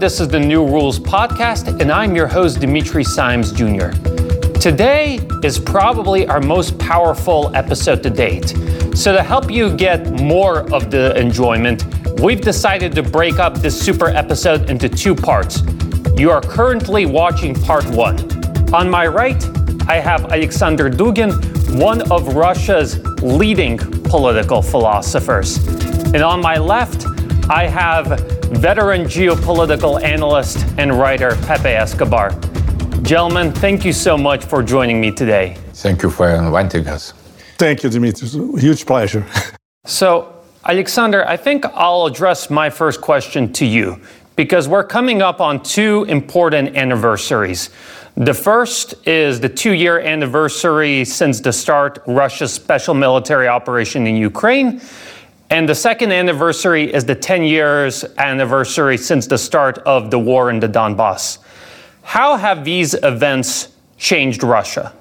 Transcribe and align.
This 0.00 0.18
is 0.18 0.28
the 0.28 0.40
New 0.40 0.64
Rules 0.64 0.98
Podcast, 0.98 1.78
and 1.78 1.92
I'm 1.92 2.16
your 2.16 2.26
host, 2.26 2.58
Dimitri 2.58 3.04
Simes 3.04 3.52
Jr. 3.52 3.90
Today 4.58 5.20
is 5.44 5.58
probably 5.58 6.26
our 6.26 6.40
most 6.40 6.78
powerful 6.78 7.54
episode 7.54 8.02
to 8.04 8.08
date. 8.08 8.48
So, 8.96 9.12
to 9.12 9.22
help 9.22 9.50
you 9.50 9.76
get 9.76 10.22
more 10.22 10.60
of 10.72 10.90
the 10.90 11.14
enjoyment, 11.18 11.84
we've 12.18 12.40
decided 12.40 12.94
to 12.94 13.02
break 13.02 13.38
up 13.38 13.56
this 13.56 13.78
super 13.78 14.08
episode 14.08 14.70
into 14.70 14.88
two 14.88 15.14
parts. 15.14 15.62
You 16.16 16.30
are 16.30 16.40
currently 16.40 17.04
watching 17.04 17.54
part 17.54 17.84
one. 17.90 18.16
On 18.72 18.88
my 18.88 19.06
right, 19.06 19.44
I 19.86 20.00
have 20.00 20.32
Alexander 20.32 20.88
Dugin, 20.88 21.78
one 21.78 22.10
of 22.10 22.36
Russia's 22.36 23.04
leading 23.20 23.76
political 24.04 24.62
philosophers. 24.62 25.58
And 26.14 26.22
on 26.22 26.40
my 26.40 26.56
left, 26.56 27.04
I 27.50 27.66
have 27.66 28.39
veteran 28.50 29.04
geopolitical 29.04 30.02
analyst 30.02 30.66
and 30.76 30.98
writer 30.98 31.36
Pepe 31.46 31.68
Escobar. 31.68 32.30
Gentlemen, 33.02 33.52
thank 33.52 33.84
you 33.84 33.92
so 33.92 34.18
much 34.18 34.44
for 34.44 34.62
joining 34.62 35.00
me 35.00 35.12
today. 35.12 35.56
Thank 35.74 36.02
you 36.02 36.10
for 36.10 36.28
inviting 36.28 36.86
us. 36.88 37.12
Thank 37.56 37.82
you, 37.82 37.90
Dimitris. 37.90 38.22
It's 38.22 38.34
a 38.34 38.60
huge 38.60 38.84
pleasure. 38.84 39.24
So, 39.86 40.34
Alexander, 40.66 41.26
I 41.26 41.36
think 41.36 41.64
I'll 41.74 42.04
address 42.06 42.50
my 42.50 42.68
first 42.68 43.00
question 43.00 43.52
to 43.54 43.64
you 43.64 44.00
because 44.36 44.68
we're 44.68 44.84
coming 44.84 45.22
up 45.22 45.40
on 45.40 45.62
two 45.62 46.04
important 46.08 46.76
anniversaries. 46.76 47.70
The 48.16 48.34
first 48.34 48.94
is 49.06 49.40
the 49.40 49.48
two 49.48 49.72
year 49.72 50.00
anniversary 50.00 51.04
since 51.04 51.40
the 51.40 51.52
start 51.52 52.02
Russia's 52.06 52.52
special 52.52 52.92
military 52.92 53.48
operation 53.48 54.06
in 54.06 54.16
Ukraine. 54.16 54.80
And 55.50 55.68
the 55.68 55.74
second 55.74 56.12
anniversary 56.12 56.94
is 56.94 57.04
the 57.04 57.16
10 57.16 57.42
years 57.42 58.04
anniversary 58.18 58.96
since 58.96 59.26
the 59.26 59.36
start 59.36 59.78
of 59.78 60.12
the 60.12 60.18
war 60.18 60.48
in 60.48 60.60
the 60.60 60.68
Donbass. 60.68 61.38
How 62.02 62.36
have 62.36 62.64
these 62.64 62.94
events 63.02 63.70
changed 63.98 64.44
Russia? 64.44 64.92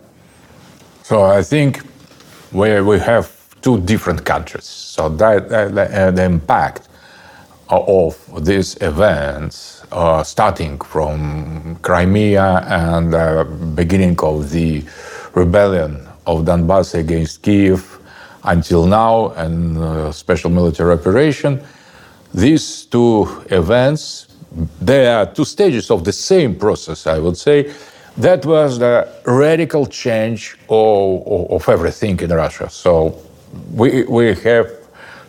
So 1.03 1.21
I 1.21 1.43
think 1.43 1.83
we, 2.51 2.81
we 2.81 2.97
have 2.97 3.31
two 3.61 3.79
different 3.81 4.25
countries. 4.25 4.63
So 4.65 5.07
that, 5.09 5.51
uh, 5.51 6.11
the 6.11 6.23
impact 6.23 6.89
of 7.69 8.17
these 8.43 8.75
events, 8.81 9.83
uh, 9.91 10.23
starting 10.23 10.79
from 10.79 11.77
Crimea 11.83 12.65
and 12.67 13.13
uh, 13.13 13.43
beginning 13.75 14.19
of 14.21 14.49
the 14.49 14.83
rebellion 15.35 16.07
of 16.25 16.45
Donbass 16.45 16.95
against 16.95 17.43
Kiev 17.43 17.98
until 18.43 18.85
now 18.85 19.29
and 19.31 19.77
uh, 19.77 20.11
special 20.11 20.49
military 20.49 20.93
operation, 20.93 21.61
these 22.33 22.85
two 22.85 23.27
events, 23.49 24.27
they 24.81 25.07
are 25.07 25.25
two 25.25 25.45
stages 25.45 25.89
of 25.91 26.03
the 26.03 26.11
same 26.11 26.55
process, 26.55 27.07
I 27.07 27.19
would 27.19 27.37
say. 27.37 27.73
That 28.17 28.45
was 28.45 28.79
the 28.79 29.07
radical 29.25 29.85
change 29.85 30.57
of, 30.69 31.51
of, 31.51 31.69
everything 31.69 32.19
in 32.19 32.31
Russia. 32.31 32.69
So 32.69 33.17
we, 33.73 34.03
we 34.03 34.33
have 34.35 34.69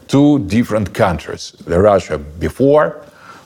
two 0.09 0.41
different 0.41 0.93
countries 0.93 1.53
the 1.67 1.81
Russia 1.81 2.19
before 2.19 3.01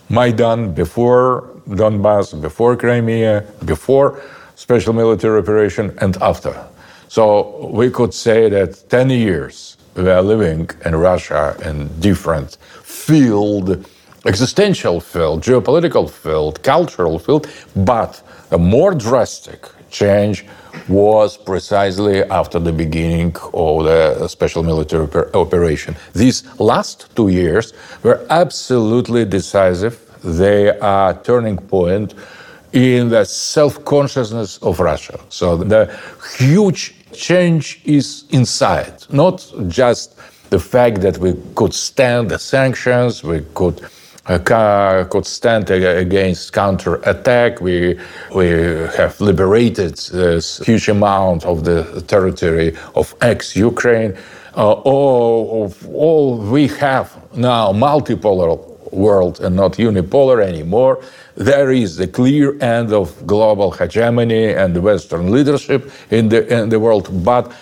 Maidan, 0.09 0.73
before 0.73 1.51
Donbass, 1.69 2.41
before 2.41 2.77
Crimea, 2.77 3.45
before 3.65 4.23
special 4.55 4.93
military 4.93 5.41
operation, 5.41 5.97
and 6.01 6.17
after. 6.23 6.55
So 7.15 7.69
we 7.73 7.91
could 7.91 8.13
say 8.13 8.49
that 8.49 8.91
10 8.91 9.09
years 9.11 9.77
we 9.95 10.11
are 10.11 10.21
living 10.21 10.69
in 10.85 10.97
Russia 10.97 11.57
in 11.65 11.89
different 12.01 12.57
field, 12.83 13.87
existential 14.27 14.99
field, 14.99 15.41
geopolitical 15.41 16.11
field, 16.11 16.61
cultural 16.65 17.21
field, 17.21 17.47
but 17.77 18.21
a 18.51 18.59
more 18.59 18.97
drastic 18.97 19.61
change 19.91 20.45
was 20.89 21.37
precisely 21.37 22.25
after 22.25 22.59
the 22.59 22.73
beginning 22.73 23.37
of 23.53 23.85
the 23.85 24.27
special 24.27 24.65
military 24.65 25.07
oper- 25.07 25.33
operation. 25.37 25.95
These 26.15 26.43
last 26.59 27.15
two 27.15 27.29
years 27.29 27.75
were 28.03 28.27
absolutely 28.29 29.25
decisive. 29.25 30.01
They 30.25 30.77
are 30.81 31.15
turning 31.23 31.59
point 31.59 32.15
in 32.73 33.09
the 33.09 33.25
self-consciousness 33.25 34.59
of 34.59 34.81
Russia. 34.81 35.21
So 35.29 35.57
the 35.57 35.97
huge 36.39 37.04
change 37.15 37.81
is 37.85 38.25
inside, 38.31 39.05
not 39.11 39.47
just 39.69 40.19
the 40.51 40.59
fact 40.59 41.01
that 41.01 41.19
we 41.19 41.35
could 41.55 41.75
stand 41.75 42.31
the 42.31 42.39
sanctions, 42.39 43.23
we 43.25 43.41
could 43.55 43.81
uh, 44.27 45.05
could 45.11 45.27
stand 45.27 45.71
ag- 45.71 45.83
against 46.07 46.53
counter-attack. 46.53 47.61
We 47.61 47.99
we 48.35 48.47
have 48.97 49.21
liberated 49.21 49.97
this 49.97 50.59
huge 50.59 50.89
amount 50.89 51.45
of 51.45 51.65
the 51.65 52.03
territory 52.07 52.75
of 52.95 53.15
ex-Ukraine. 53.21 54.17
Uh, 54.57 54.73
all 54.73 55.65
of 55.65 55.89
all 55.89 56.39
we 56.39 56.69
have 56.69 57.09
now 57.37 57.73
multipolar 57.73 58.57
world 58.93 59.41
and 59.41 59.57
not 59.57 59.73
unipolar 59.73 60.43
anymore. 60.43 61.03
There 61.37 61.73
is 61.73 61.97
the 61.97 62.07
clear 62.07 62.57
end 62.63 62.93
of 62.93 63.27
global 63.27 63.73
hegemony 63.73 64.53
and 64.53 64.77
Western 64.83 65.33
leadership 65.33 65.91
in 66.11 66.29
the 66.29 66.47
in 66.47 66.69
the 66.69 66.79
world, 66.79 67.09
but 67.25 67.53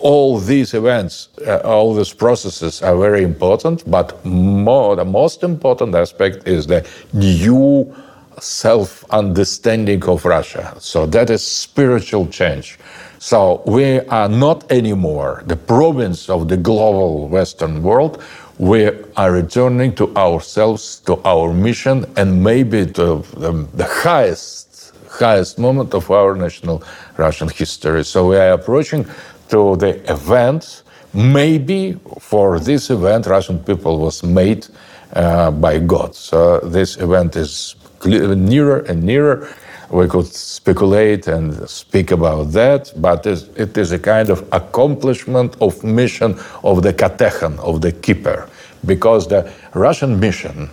all 0.00 0.38
these 0.38 0.72
events, 0.74 1.28
uh, 1.46 1.58
all 1.58 1.94
these 1.94 2.12
processes 2.12 2.82
are 2.82 2.96
very 2.96 3.22
important, 3.22 3.88
but 3.90 4.24
more, 4.24 4.96
the 4.96 5.04
most 5.04 5.42
important 5.42 5.94
aspect 5.94 6.48
is 6.48 6.66
the 6.66 6.86
new 7.12 7.94
self 8.38 9.04
understanding 9.10 10.02
of 10.04 10.24
Russia. 10.24 10.74
So 10.78 11.06
that 11.06 11.28
is 11.30 11.46
spiritual 11.46 12.26
change. 12.28 12.78
So 13.18 13.62
we 13.66 14.00
are 14.00 14.28
not 14.28 14.70
anymore 14.72 15.42
the 15.46 15.56
province 15.56 16.30
of 16.30 16.48
the 16.48 16.56
global 16.56 17.28
Western 17.28 17.82
world. 17.82 18.22
We 18.60 18.90
are 19.16 19.32
returning 19.32 19.94
to 19.94 20.14
ourselves, 20.16 21.00
to 21.06 21.18
our 21.24 21.50
mission, 21.50 22.04
and 22.18 22.44
maybe 22.44 22.84
to 22.84 23.24
the, 23.34 23.88
highest 23.88 24.92
highest 25.08 25.58
moment 25.58 25.94
of 25.94 26.10
our 26.10 26.36
national 26.36 26.82
Russian 27.16 27.48
history. 27.48 28.04
So 28.04 28.28
we 28.28 28.36
are 28.36 28.52
approaching 28.52 29.06
to 29.48 29.76
the 29.76 30.12
event. 30.12 30.82
Maybe 31.14 31.98
for 32.18 32.60
this 32.60 32.90
event, 32.90 33.24
Russian 33.24 33.60
people 33.60 33.98
was 33.98 34.22
made 34.22 34.66
uh, 35.14 35.50
by 35.52 35.78
God. 35.78 36.14
So 36.14 36.58
this 36.58 36.98
event 36.98 37.36
is 37.36 37.76
nearer 38.04 38.80
and 38.80 39.02
nearer. 39.02 39.48
We 39.90 40.06
could 40.06 40.26
speculate 40.26 41.26
and 41.26 41.68
speak 41.68 42.12
about 42.12 42.52
that, 42.52 42.92
but 42.96 43.26
it's- 43.26 43.90
a 43.90 43.98
kind 43.98 44.30
of 44.30 44.44
accomplishment 44.52 45.56
of 45.60 45.82
mission 45.82 46.38
of 46.62 46.82
the 46.82 46.92
katechon, 46.92 47.58
of 47.58 47.80
the 47.80 47.90
keeper, 47.90 48.48
because 48.86 49.26
the 49.26 49.50
Russian 49.74 50.20
mission 50.20 50.70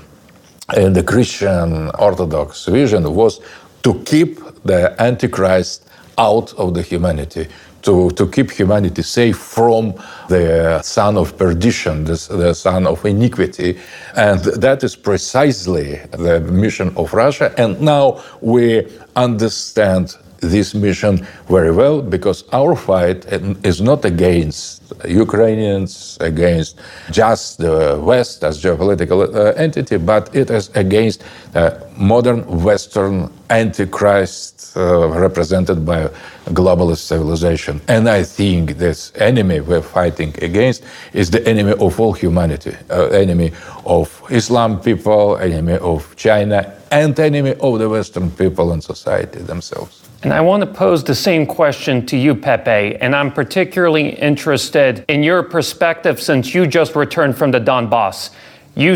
and 0.75 0.95
the 0.95 1.03
Christian 1.03 1.89
Orthodox 1.97 2.65
vision 2.65 3.15
was 3.15 3.39
to 3.81 3.95
keep 4.05 4.39
the 4.63 4.93
Antichrist 5.01 5.81
out 6.17 6.53
of 6.57 6.73
the 6.73 6.81
humanity, 6.81 7.47
to, 7.81 8.09
to 8.11 8.27
keep 8.27 8.51
humanity 8.51 9.01
safe 9.01 9.37
from 9.37 9.93
the 10.29 10.81
son 10.81 11.17
of 11.17 11.37
perdition, 11.37 12.03
the, 12.03 12.27
the 12.31 12.53
son 12.53 12.85
of 12.87 13.05
iniquity. 13.05 13.77
And 14.15 14.39
that 14.39 14.83
is 14.83 14.95
precisely 14.95 15.97
the 16.11 16.39
mission 16.41 16.93
of 16.97 17.13
Russia. 17.13 17.53
And 17.57 17.79
now 17.81 18.21
we 18.41 18.87
understand 19.15 20.17
this 20.39 20.73
mission 20.73 21.25
very 21.47 21.71
well 21.71 22.01
because 22.01 22.43
our 22.53 22.75
fight 22.75 23.25
is 23.63 23.81
not 23.81 24.05
against 24.05 24.81
Ukrainians, 25.05 26.17
against 26.21 26.79
just 27.11 27.57
the 27.57 27.99
West 28.01 28.43
as 28.43 28.61
geopolitical 28.61 29.33
uh, 29.33 29.53
entity, 29.55 29.97
but 29.97 30.33
it 30.35 30.49
is 30.49 30.69
against 30.75 31.23
uh, 31.55 31.71
modern 31.97 32.45
Western 32.63 33.31
antichrist 33.49 34.75
uh, 34.75 35.07
represented 35.09 35.85
by 35.85 36.09
globalist 36.47 36.99
civilization. 37.07 37.81
And 37.87 38.09
I 38.09 38.23
think 38.23 38.77
this 38.77 39.11
enemy 39.15 39.59
we're 39.61 39.81
fighting 39.81 40.33
against 40.41 40.83
is 41.13 41.31
the 41.31 41.45
enemy 41.47 41.71
of 41.73 41.99
all 41.99 42.13
humanity, 42.13 42.75
uh, 42.89 43.07
enemy 43.07 43.51
of 43.85 44.21
Islam 44.29 44.79
people, 44.79 45.37
enemy 45.37 45.77
of 45.77 46.15
China, 46.15 46.73
and 46.91 47.19
enemy 47.19 47.55
of 47.59 47.79
the 47.79 47.89
Western 47.89 48.31
people 48.31 48.71
and 48.71 48.83
society 48.83 49.39
themselves. 49.39 50.06
And 50.23 50.33
I 50.33 50.41
want 50.41 50.61
to 50.61 50.67
pose 50.67 51.03
the 51.03 51.13
same 51.13 51.45
question 51.45 52.05
to 52.07 52.17
you, 52.17 52.33
Pepe. 52.33 52.95
And 52.95 53.15
I'm 53.15 53.31
particularly 53.31 54.09
interested 54.09 55.05
in 55.07 55.21
your 55.21 55.43
perspective 55.43 56.19
since 56.19 56.55
you 56.55 56.65
just 56.65 56.95
returned 56.95 57.37
from 57.37 57.51
the 57.51 57.59
Donbass. 57.59 58.31
You 58.75 58.95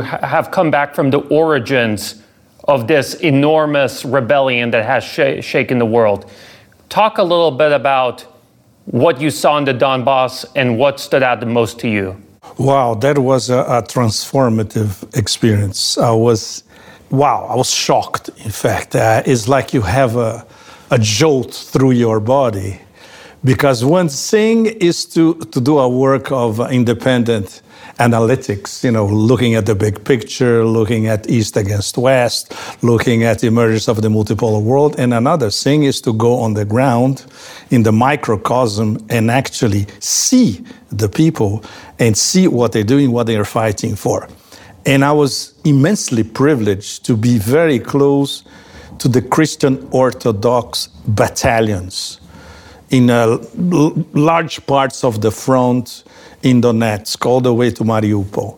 have 0.00 0.50
come 0.50 0.70
back 0.70 0.94
from 0.94 1.10
the 1.10 1.20
origins 1.20 2.22
of 2.64 2.86
this 2.86 3.14
enormous 3.14 4.04
rebellion 4.04 4.70
that 4.70 4.84
has 4.84 5.02
sh- 5.02 5.44
shaken 5.44 5.78
the 5.78 5.86
world. 5.86 6.30
Talk 6.90 7.18
a 7.18 7.22
little 7.22 7.50
bit 7.50 7.72
about 7.72 8.26
what 8.84 9.20
you 9.20 9.30
saw 9.30 9.56
in 9.58 9.64
the 9.64 9.74
Donbass 9.74 10.44
and 10.54 10.78
what 10.78 11.00
stood 11.00 11.22
out 11.22 11.40
the 11.40 11.46
most 11.46 11.78
to 11.80 11.88
you. 11.88 12.20
Wow, 12.58 12.94
that 12.94 13.18
was 13.18 13.50
a, 13.50 13.58
a 13.60 13.82
transformative 13.82 15.16
experience. 15.16 15.98
I 15.98 16.12
was 16.12 16.64
wow, 17.10 17.46
I 17.48 17.56
was 17.56 17.70
shocked, 17.70 18.30
in 18.44 18.50
fact. 18.50 18.94
Uh, 18.94 19.22
it's 19.24 19.48
like 19.48 19.72
you 19.72 19.82
have 19.82 20.16
a, 20.16 20.46
a 20.90 20.98
jolt 20.98 21.54
through 21.54 21.92
your 21.92 22.20
body. 22.20 22.80
Because 23.44 23.84
one 23.84 24.08
thing 24.08 24.66
is 24.66 25.04
to, 25.06 25.34
to 25.34 25.60
do 25.60 25.78
a 25.78 25.88
work 25.88 26.32
of 26.32 26.60
independent 26.72 27.62
analytics, 27.98 28.84
you 28.84 28.90
know, 28.90 29.06
looking 29.06 29.54
at 29.54 29.66
the 29.66 29.74
big 29.74 30.04
picture, 30.04 30.64
looking 30.64 31.06
at 31.06 31.28
East 31.28 31.56
against 31.56 31.98
West, 31.98 32.52
looking 32.82 33.24
at 33.24 33.40
the 33.40 33.46
emergence 33.46 33.88
of 33.88 34.02
the 34.02 34.08
multipolar 34.08 34.62
world. 34.62 34.98
And 34.98 35.12
another 35.12 35.50
thing 35.50 35.84
is 35.84 36.00
to 36.02 36.12
go 36.12 36.36
on 36.36 36.54
the 36.54 36.64
ground 36.64 37.26
in 37.70 37.82
the 37.82 37.92
microcosm 37.92 39.04
and 39.08 39.30
actually 39.30 39.86
see 40.00 40.64
the 40.90 41.08
people 41.08 41.64
and 41.98 42.16
see 42.16 42.48
what 42.48 42.72
they're 42.72 42.84
doing, 42.84 43.12
what 43.12 43.26
they're 43.26 43.44
fighting 43.44 43.94
for. 43.96 44.28
And 44.88 45.04
I 45.04 45.12
was 45.12 45.52
immensely 45.64 46.24
privileged 46.24 47.04
to 47.04 47.14
be 47.14 47.36
very 47.36 47.78
close 47.78 48.42
to 49.00 49.06
the 49.06 49.20
Christian 49.20 49.86
Orthodox 49.90 50.86
battalions 51.06 52.20
in 52.88 53.10
uh, 53.10 53.36
large 54.14 54.66
parts 54.66 55.04
of 55.04 55.20
the 55.20 55.30
front 55.30 56.04
in 56.42 56.62
Donetsk, 56.62 57.26
all 57.26 57.42
the 57.42 57.52
way 57.52 57.70
to 57.70 57.84
Mariupol. 57.84 58.56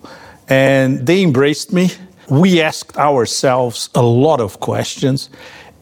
And 0.48 1.04
they 1.04 1.24
embraced 1.24 1.72
me. 1.72 1.90
We 2.28 2.60
asked 2.60 2.96
ourselves 2.96 3.90
a 3.96 4.02
lot 4.02 4.40
of 4.40 4.60
questions. 4.60 5.30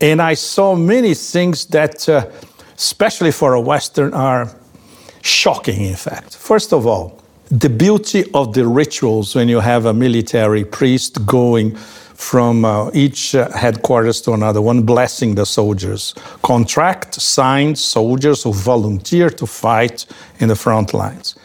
And 0.01 0.23
I 0.23 0.33
saw 0.33 0.75
many 0.75 1.13
things 1.13 1.67
that, 1.67 2.09
uh, 2.09 2.25
especially 2.75 3.33
for 3.33 3.53
a 3.53 3.61
Western, 3.61 4.15
are 4.15 4.51
shocking, 5.21 5.85
in 5.85 5.97
fact. 5.97 6.35
First 6.37 6.73
of 6.73 6.87
all, 6.87 7.18
the 7.51 7.71
beauty 7.71 8.25
of 8.35 8.53
the 8.53 8.67
rituals 8.67 9.35
when 9.35 9.49
you 9.49 9.61
have 9.61 9.87
a 9.87 9.95
military 9.95 10.65
priest 10.65 11.25
going 11.25 11.75
from 12.15 12.65
uh, 12.65 12.91
each 12.93 13.35
uh, 13.35 13.49
headquarters 13.53 14.21
to 14.21 14.33
another 14.33 14.61
one, 14.61 14.83
blessing 14.83 15.35
the 15.35 15.47
soldiers. 15.47 16.15
Contract 16.43 17.15
signed 17.15 17.79
soldiers 17.79 18.43
who 18.43 18.53
volunteer 18.53 19.31
to 19.31 19.47
fight 19.47 20.05
in 20.41 20.49
the 20.49 20.57
front 20.57 20.93
lines. 20.93 21.37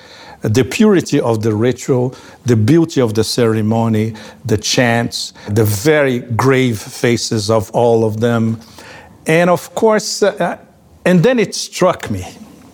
The 0.42 0.66
purity 0.66 1.22
of 1.22 1.42
the 1.42 1.56
ritual, 1.56 2.16
the 2.46 2.58
beauty 2.58 3.00
of 3.00 3.14
the 3.14 3.24
ceremony, 3.24 4.16
the 4.44 4.58
chants, 4.58 5.34
the 5.48 5.64
very 5.64 6.20
grave 6.20 6.80
faces 6.80 7.50
of 7.50 7.72
all 7.72 8.04
of 8.04 8.20
them. 8.20 8.60
And 9.26 9.50
of 9.50 9.74
course, 9.74 10.22
uh, 10.22 10.58
and 11.06 11.24
then 11.24 11.40
it 11.40 11.56
struck 11.56 12.12
me 12.12 12.26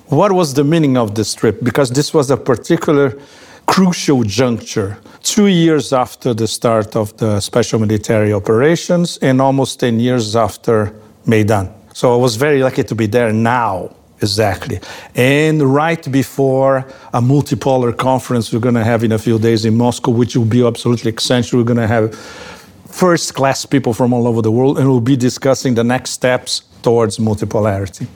what 0.09 0.31
was 0.31 0.53
the 0.53 0.63
meaning 0.63 0.97
of 0.97 1.15
this 1.15 1.33
trip? 1.33 1.63
Because 1.63 1.91
this 1.91 2.13
was 2.13 2.31
a 2.31 2.37
particular 2.37 3.17
crucial 3.67 4.23
juncture, 4.23 4.97
two 5.21 5.45
years 5.45 5.93
after 5.93 6.33
the 6.33 6.47
start 6.47 6.95
of 6.95 7.15
the 7.17 7.39
special 7.39 7.79
military 7.79 8.33
operations 8.33 9.17
and 9.21 9.39
almost 9.39 9.79
10 9.79 9.99
years 9.99 10.35
after 10.35 10.91
Maidan. 11.27 11.71
So 11.93 12.13
I 12.13 12.17
was 12.17 12.35
very 12.35 12.63
lucky 12.63 12.83
to 12.83 12.95
be 12.95 13.05
there 13.05 13.31
now, 13.31 13.95
exactly. 14.21 14.79
And 15.13 15.61
right 15.61 16.11
before 16.11 16.77
a 17.13 17.21
multipolar 17.21 17.95
conference 17.95 18.51
we're 18.51 18.59
going 18.59 18.73
to 18.73 18.83
have 18.83 19.03
in 19.03 19.11
a 19.11 19.19
few 19.19 19.37
days 19.37 19.65
in 19.65 19.77
Moscow, 19.77 20.09
which 20.09 20.35
will 20.35 20.45
be 20.45 20.65
absolutely 20.65 21.11
essential. 21.11 21.59
We're 21.59 21.65
going 21.65 21.77
to 21.77 21.87
have 21.87 22.15
first 22.87 23.35
class 23.35 23.67
people 23.67 23.93
from 23.93 24.13
all 24.13 24.27
over 24.27 24.41
the 24.41 24.51
world, 24.51 24.79
and 24.79 24.89
we'll 24.89 24.99
be 24.99 25.15
discussing 25.15 25.75
the 25.75 25.83
next 25.83 26.11
steps 26.11 26.63
towards 26.81 27.19
multipolarity. 27.19 28.07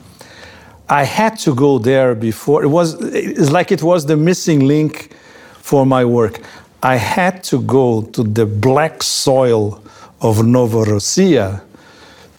I 0.88 1.04
had 1.04 1.38
to 1.40 1.54
go 1.54 1.78
there 1.78 2.14
before. 2.14 2.62
It 2.62 2.68
was 2.68 2.94
it's 3.00 3.50
like 3.50 3.72
it 3.72 3.82
was 3.82 4.06
the 4.06 4.16
missing 4.16 4.66
link 4.66 5.10
for 5.58 5.86
my 5.86 6.04
work. 6.04 6.40
I 6.82 6.96
had 6.96 7.42
to 7.44 7.62
go 7.62 8.02
to 8.02 8.22
the 8.22 8.44
black 8.44 9.02
soil 9.02 9.82
of 10.20 10.38
Novorossiya 10.38 11.62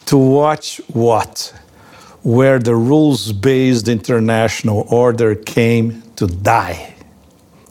to 0.05 0.17
watch 0.17 0.79
what? 0.93 1.53
Where 2.21 2.59
the 2.59 2.75
rules 2.75 3.31
based 3.31 3.87
international 3.87 4.85
order 4.89 5.35
came 5.35 6.03
to 6.15 6.27
die. 6.27 6.95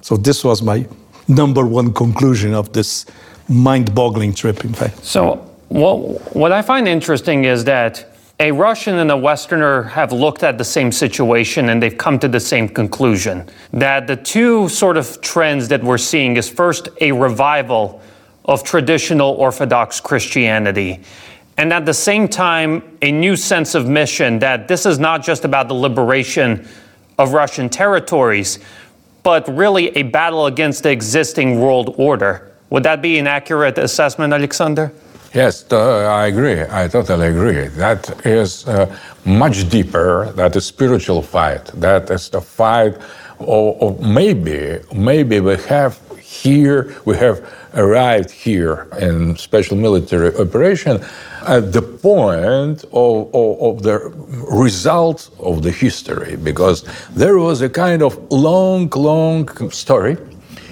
So, 0.01 0.17
this 0.17 0.45
was 0.45 0.63
my 0.63 0.87
number 1.29 1.65
one 1.65 1.93
conclusion 1.93 2.55
of 2.55 2.73
this 2.73 3.07
mind 3.49 3.95
boggling 3.95 4.35
trip, 4.35 4.65
in 4.65 4.75
fact. 4.75 5.05
So, 5.05 5.37
what, 5.69 6.35
what 6.37 6.53
I 6.53 6.63
find 6.63 6.87
interesting 6.87 7.45
is 7.45 7.65
that 7.65 8.14
a 8.41 8.51
Russian 8.51 8.99
and 8.99 9.13
a 9.13 9.17
Westerner 9.17 9.85
have 9.85 10.13
looked 10.13 10.43
at 10.43 10.59
the 10.59 10.65
same 10.65 10.91
situation 10.91 11.69
and 11.69 11.81
they've 11.81 11.97
come 11.97 12.19
to 12.19 12.27
the 12.27 12.41
same 12.41 12.69
conclusion 12.69 13.49
that 13.73 14.09
the 14.09 14.17
two 14.17 14.69
sort 14.69 14.97
of 14.97 15.21
trends 15.21 15.69
that 15.69 15.83
we're 15.85 15.99
seeing 15.99 16.37
is 16.37 16.49
first 16.49 16.89
a 17.01 17.13
revival 17.13 18.03
of 18.45 18.65
traditional 18.65 19.31
Orthodox 19.35 20.01
Christianity. 20.01 21.01
And 21.57 21.73
at 21.73 21.87
the 21.87 21.95
same 21.95 22.27
time, 22.27 22.99
a 23.03 23.13
new 23.13 23.37
sense 23.37 23.77
of 23.77 23.89
mission 23.89 24.41
that 24.41 24.67
this 24.67 24.85
is 24.85 24.99
not 24.99 25.23
just 25.23 25.45
about 25.45 25.69
the 25.69 25.75
liberation 25.75 26.67
of 27.19 27.33
Russian 27.33 27.69
territories, 27.69 28.59
but 29.23 29.49
really 29.49 29.97
a 29.97 30.03
battle 30.03 30.47
against 30.47 30.83
the 30.83 30.91
existing 30.91 31.61
world 31.61 31.95
order. 31.97 32.53
Would 32.71 32.83
that 32.83 33.01
be 33.01 33.19
an 33.19 33.29
accurate 33.29 33.79
assessment, 33.79 34.33
Alexander? 34.33 34.93
Yes, 35.35 35.65
I 35.73 36.27
agree. 36.27 36.63
I 36.63 36.87
totally 36.87 37.27
agree. 37.27 37.67
That 37.67 38.25
is 38.25 38.69
uh, 38.69 38.87
much 39.25 39.69
deeper. 39.69 40.31
That 40.37 40.55
is 40.55 40.65
spiritual 40.65 41.23
fight. 41.23 41.65
That 41.75 42.09
is 42.09 42.29
the 42.29 42.41
fight 42.41 42.95
of, 43.41 43.83
of, 43.83 44.01
maybe, 44.01 44.79
maybe 44.95 45.41
we 45.41 45.57
have 45.69 45.99
here, 46.21 46.95
we 47.05 47.17
have 47.17 47.43
arrived 47.75 48.31
here 48.31 48.87
in 49.01 49.37
special 49.37 49.77
military 49.77 50.33
operation 50.37 51.03
at 51.47 51.73
the 51.73 51.83
point 51.83 52.85
of, 52.93 53.35
of, 53.35 53.61
of 53.61 53.83
the 53.83 53.99
result 54.53 55.31
of 55.41 55.63
the 55.65 55.73
history, 55.73 56.37
because 56.37 56.85
there 57.11 57.39
was 57.39 57.61
a 57.61 57.69
kind 57.69 58.03
of 58.03 58.17
long, 58.31 58.89
long 58.91 59.49
story 59.71 60.17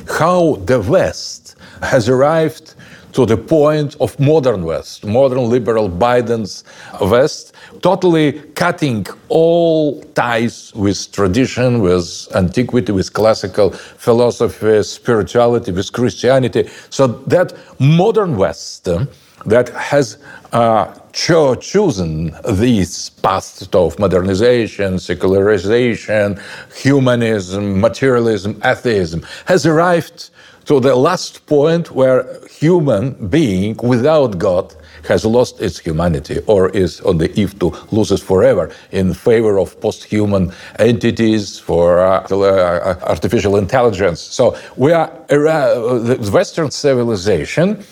how 0.08 0.54
the 0.66 0.80
West 0.80 1.56
has 1.82 2.08
arrived 2.08 2.74
to 3.12 3.26
the 3.26 3.36
point 3.36 3.96
of 4.00 4.18
modern 4.18 4.64
West, 4.64 5.04
modern 5.04 5.48
liberal 5.48 5.88
Biden's 5.88 6.64
West, 7.00 7.54
totally 7.82 8.32
cutting 8.54 9.06
all 9.28 10.02
ties 10.14 10.72
with 10.74 11.12
tradition, 11.12 11.81
with 11.81 12.28
antiquity, 12.34 12.92
with 12.92 13.12
classical 13.12 13.70
philosophy, 13.70 14.82
spirituality, 14.82 15.72
with 15.72 15.92
Christianity. 15.92 16.69
So 16.90 17.06
that 17.26 17.52
modern 17.78 18.36
West 18.36 18.88
uh, 18.88 19.06
that 19.46 19.69
has 19.70 20.19
uh, 20.52 20.94
cho- 21.12 21.54
chosen 21.56 22.36
this 22.44 23.10
path 23.10 23.74
of 23.74 23.98
modernization, 23.98 24.98
secularization, 24.98 26.38
humanism, 26.76 27.81
materialism, 27.81 28.60
atheism, 28.64 29.26
has 29.46 29.66
arrived 29.66 30.31
to 30.66 30.81
the 30.81 30.94
last 30.94 31.46
point 31.46 31.90
where 31.90 32.26
human 32.48 33.12
being 33.28 33.76
without 33.82 34.38
God 34.38 34.74
has 35.08 35.24
lost 35.24 35.60
its 35.60 35.78
humanity 35.78 36.38
or 36.46 36.69
is 36.70 37.00
on 37.00 37.19
the 37.19 37.28
eve 37.38 37.58
to 37.58 37.74
lose 37.90 38.12
it 38.12 38.20
forever 38.20 38.70
in 38.92 39.14
favor 39.14 39.58
of 39.58 39.81
post-human 39.81 40.52
entities 40.78 41.58
for 41.58 41.98
uh, 41.98 42.26
uh, 42.31 42.96
artificial 43.02 43.56
intelligence. 43.56 44.20
So 44.20 44.56
we 44.76 44.92
are 44.92 45.10
uh, 45.31 45.98
the 45.98 46.31
Western 46.32 46.70
civilization 46.70 47.84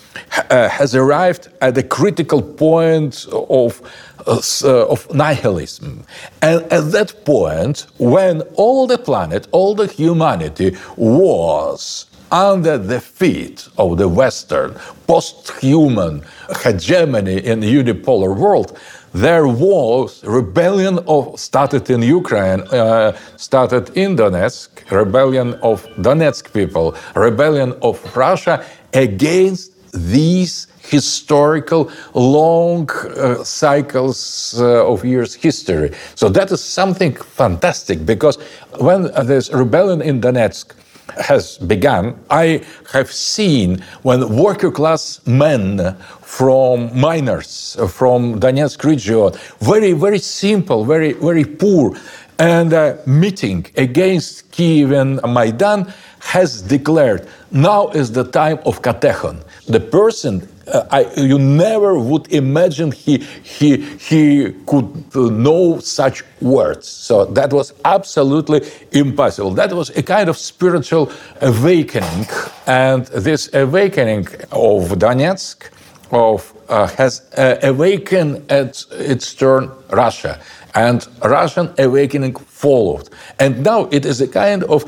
uh, 0.50 0.68
has 0.68 0.94
arrived 0.94 1.48
at 1.60 1.76
a 1.78 1.82
critical 1.82 2.42
point 2.42 3.26
of 3.32 3.82
uh, 4.26 4.86
of 4.86 5.12
nihilism. 5.14 6.04
And 6.42 6.62
at 6.72 6.92
that 6.92 7.24
point, 7.24 7.86
when 7.98 8.42
all 8.54 8.86
the 8.86 8.98
planet, 8.98 9.48
all 9.50 9.74
the 9.74 9.86
humanity 9.86 10.76
was 10.96 12.06
under 12.30 12.78
the 12.78 13.00
feet 13.00 13.68
of 13.76 13.98
the 13.98 14.08
Western 14.08 14.74
post-human 15.06 16.22
hegemony 16.62 17.38
in 17.44 17.60
the 17.60 17.72
unipolar 17.72 18.36
world, 18.36 18.78
there 19.12 19.48
was 19.48 20.22
rebellion 20.24 21.00
of 21.08 21.38
started 21.38 21.90
in 21.90 22.02
Ukraine, 22.02 22.60
uh, 22.60 23.16
started 23.36 23.90
in 23.96 24.16
Donetsk, 24.16 24.88
rebellion 24.90 25.54
of 25.62 25.84
Donetsk 25.96 26.52
people, 26.52 26.94
rebellion 27.16 27.72
of 27.82 27.98
Russia 28.16 28.64
against 28.92 29.72
these 29.92 30.68
historical 30.90 31.90
long 32.14 32.88
uh, 32.90 33.42
cycles 33.44 34.54
uh, 34.60 34.86
of 34.86 35.04
years 35.04 35.34
history. 35.34 35.92
So 36.14 36.28
that 36.28 36.50
is 36.50 36.62
something 36.62 37.14
fantastic 37.14 38.06
because 38.06 38.36
when 38.78 39.10
there's 39.24 39.52
rebellion 39.52 40.02
in 40.02 40.20
Donetsk, 40.20 40.74
has 41.18 41.58
begun, 41.58 42.18
I 42.30 42.64
have 42.92 43.12
seen 43.12 43.82
when 44.02 44.36
worker 44.36 44.70
class 44.70 45.20
men 45.26 45.96
from 46.20 46.98
miners 46.98 47.76
from 47.88 48.40
Donetsk 48.40 48.84
region, 48.84 49.32
very, 49.60 49.92
very 49.92 50.18
simple, 50.18 50.84
very, 50.84 51.12
very 51.14 51.44
poor, 51.44 51.96
and 52.38 52.72
uh, 52.72 52.96
meeting 53.06 53.66
against 53.76 54.50
Kiev 54.50 54.92
and 54.92 55.20
Maidan 55.22 55.92
has 56.20 56.62
declared 56.62 57.28
now 57.50 57.88
is 57.88 58.12
the 58.12 58.24
time 58.24 58.58
of 58.64 58.80
katechon. 58.82 59.42
The 59.66 59.80
person 59.80 60.48
uh, 60.72 60.86
I, 60.90 61.00
you 61.16 61.38
never 61.38 61.98
would 61.98 62.32
imagine 62.32 62.92
he, 62.92 63.18
he, 63.42 63.76
he 63.76 64.52
could 64.66 65.14
know 65.14 65.78
such 65.80 66.24
words. 66.40 66.88
So 66.88 67.24
that 67.26 67.52
was 67.52 67.74
absolutely 67.84 68.62
impossible. 68.92 69.50
That 69.52 69.72
was 69.72 69.90
a 69.90 70.02
kind 70.02 70.28
of 70.28 70.36
spiritual 70.36 71.10
awakening. 71.40 72.26
And 72.66 73.06
this 73.06 73.52
awakening 73.52 74.26
of 74.52 74.98
Donetsk 74.98 75.70
of, 76.10 76.52
uh, 76.68 76.86
has 76.88 77.22
uh, 77.36 77.58
awakened 77.62 78.50
at 78.50 78.84
its 78.92 79.34
turn 79.34 79.70
Russia. 79.90 80.40
And 80.74 81.06
Russian 81.24 81.74
awakening 81.78 82.36
followed. 82.36 83.08
And 83.38 83.64
now 83.64 83.88
it 83.90 84.06
is 84.06 84.20
a 84.20 84.28
kind 84.28 84.62
of 84.64 84.84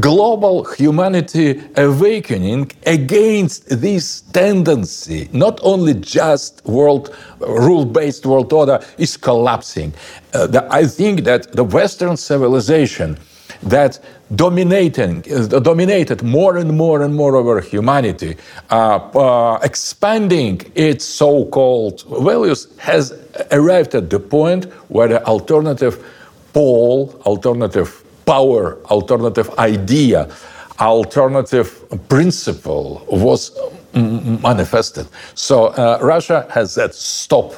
global 0.00 0.64
humanity 0.64 1.62
awakening 1.76 2.72
against 2.86 3.68
this 3.80 4.22
tendency. 4.32 5.28
Not 5.32 5.60
only 5.62 5.94
just 5.94 6.64
world 6.64 7.14
rule-based 7.40 8.24
world 8.24 8.52
order 8.52 8.80
is 8.98 9.16
collapsing. 9.16 9.92
Uh, 10.34 10.46
the, 10.46 10.66
i 10.72 10.86
think 10.86 11.24
that 11.24 11.52
the 11.52 11.64
western 11.64 12.16
civilization 12.16 13.18
that 13.62 14.00
dominating, 14.34 15.22
uh, 15.30 15.58
dominated 15.60 16.22
more 16.22 16.56
and 16.56 16.76
more 16.76 17.02
and 17.02 17.14
more 17.14 17.36
over 17.36 17.60
humanity, 17.60 18.36
uh, 18.70 18.96
uh, 18.96 19.58
expanding 19.62 20.60
its 20.74 21.04
so-called 21.04 22.02
values, 22.22 22.68
has 22.78 23.12
arrived 23.50 23.94
at 23.94 24.10
the 24.10 24.18
point 24.18 24.64
where 24.88 25.08
the 25.08 25.24
alternative 25.26 26.04
pole, 26.52 27.20
alternative 27.24 28.01
power, 28.32 28.78
alternative 28.96 29.48
idea, 29.58 30.20
alternative 30.78 31.68
principle 32.08 33.04
was 33.26 33.40
manifested. 34.48 35.06
So 35.34 35.56
uh, 35.66 35.98
Russia 36.00 36.46
has 36.50 36.72
said, 36.72 36.94
stop, 36.94 37.52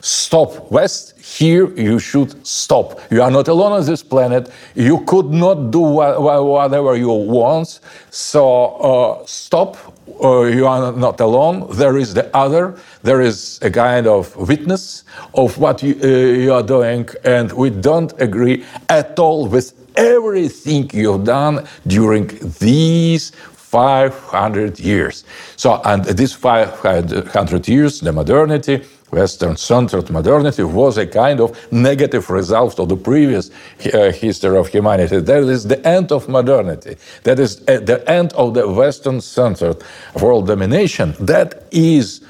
stop 0.00 0.70
West, 0.70 1.14
here 1.38 1.66
you 1.88 1.98
should 1.98 2.30
stop. 2.46 3.00
You 3.10 3.22
are 3.22 3.30
not 3.30 3.48
alone 3.48 3.72
on 3.72 3.86
this 3.86 4.02
planet. 4.02 4.50
You 4.74 4.96
could 5.06 5.30
not 5.30 5.70
do 5.70 5.80
whatever 5.80 6.96
you 6.96 7.12
want. 7.38 7.80
So 8.10 8.42
uh, 8.90 9.26
stop. 9.26 9.76
Uh, 10.22 10.42
you 10.42 10.66
are 10.66 10.92
not 10.92 11.20
alone. 11.20 11.66
There 11.82 11.96
is 11.96 12.12
the 12.12 12.26
other. 12.36 12.76
There 13.02 13.22
is 13.22 13.58
a 13.62 13.70
kind 13.70 14.06
of 14.06 14.36
witness 14.36 15.04
of 15.32 15.56
what 15.56 15.82
you, 15.82 15.94
uh, 16.02 16.06
you 16.44 16.52
are 16.52 16.66
doing, 16.76 17.08
and 17.24 17.52
we 17.52 17.70
don't 17.70 18.12
agree 18.20 18.64
at 18.88 19.18
all 19.18 19.46
with 19.46 19.79
everything 19.96 20.90
you've 20.92 21.24
done 21.24 21.66
during 21.86 22.28
these 22.58 23.32
500 23.70 24.80
years. 24.80 25.24
So, 25.56 25.80
and 25.84 26.04
this 26.04 26.32
500 26.32 27.68
years, 27.68 28.00
the 28.00 28.12
modernity, 28.12 28.82
Western 29.12 29.56
centered 29.56 30.10
modernity 30.10 30.62
was 30.62 30.98
a 30.98 31.06
kind 31.06 31.40
of 31.40 31.72
negative 31.72 32.30
result 32.30 32.78
of 32.78 32.88
the 32.88 32.96
previous 32.96 33.50
uh, 33.92 34.12
history 34.12 34.56
of 34.56 34.68
humanity. 34.68 35.20
That 35.20 35.42
is 35.44 35.64
the 35.66 35.86
end 35.86 36.12
of 36.12 36.28
modernity. 36.28 36.96
That 37.24 37.38
is 37.38 37.60
uh, 37.68 37.80
the 37.80 38.02
end 38.08 38.32
of 38.34 38.54
the 38.54 38.68
Western 38.68 39.20
centered 39.20 39.82
world 40.20 40.46
domination. 40.46 41.14
That 41.20 41.64
is 41.70 42.22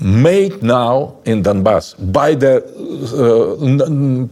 made 0.00 0.62
now 0.62 1.16
in 1.24 1.42
Donbass 1.42 1.94
by 2.12 2.34
the 2.34 2.62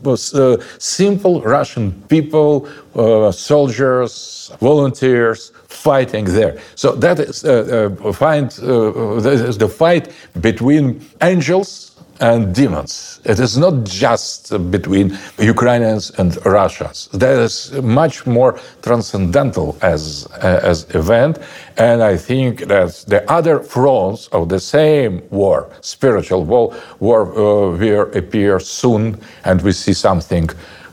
uh, 0.05 0.11
uh, 0.11 0.57
simple 0.79 1.41
Russian 1.43 1.93
people, 2.09 2.69
uh, 2.95 3.31
soldiers, 3.31 4.51
volunteers 4.61 5.53
fighting 5.69 6.25
there. 6.25 6.59
So 6.75 6.93
that 6.97 7.21
is, 7.21 7.45
uh, 7.45 7.97
uh, 8.05 8.13
find, 8.13 8.51
that 8.51 9.45
is 9.49 9.59
the 9.59 9.69
fight 9.69 10.13
between 10.41 11.01
angels 11.21 11.92
and 12.21 12.55
demons. 12.55 13.21
It 13.25 13.39
is 13.41 13.57
not 13.57 13.85
just 13.85 14.51
between 14.71 15.19
Ukrainians 15.39 16.11
and 16.19 16.39
Russians. 16.47 17.09
That 17.13 17.39
is 17.39 17.73
much 17.83 18.27
more 18.27 18.59
transcendental 18.83 19.77
as 19.83 20.27
as 20.41 20.87
event, 20.95 21.39
and 21.77 22.03
I 22.03 22.17
think 22.17 22.67
that 22.67 23.05
the 23.09 23.21
other 23.31 23.61
fronts 23.61 24.29
of 24.29 24.49
the 24.49 24.61
same 24.61 25.23
war, 25.31 25.69
spiritual 25.81 26.45
war, 26.45 26.75
war 27.01 27.23
uh, 27.23 27.77
will 27.77 28.11
appear 28.17 28.61
soon, 28.61 29.19
and 29.45 29.61
we 29.63 29.73
see 29.73 29.93
something 29.93 30.49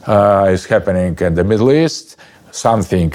uh, 0.08 0.48
is 0.50 0.66
happening 0.66 1.18
in 1.20 1.36
the 1.36 1.44
Middle 1.44 1.72
East, 1.72 2.18
something 2.52 3.14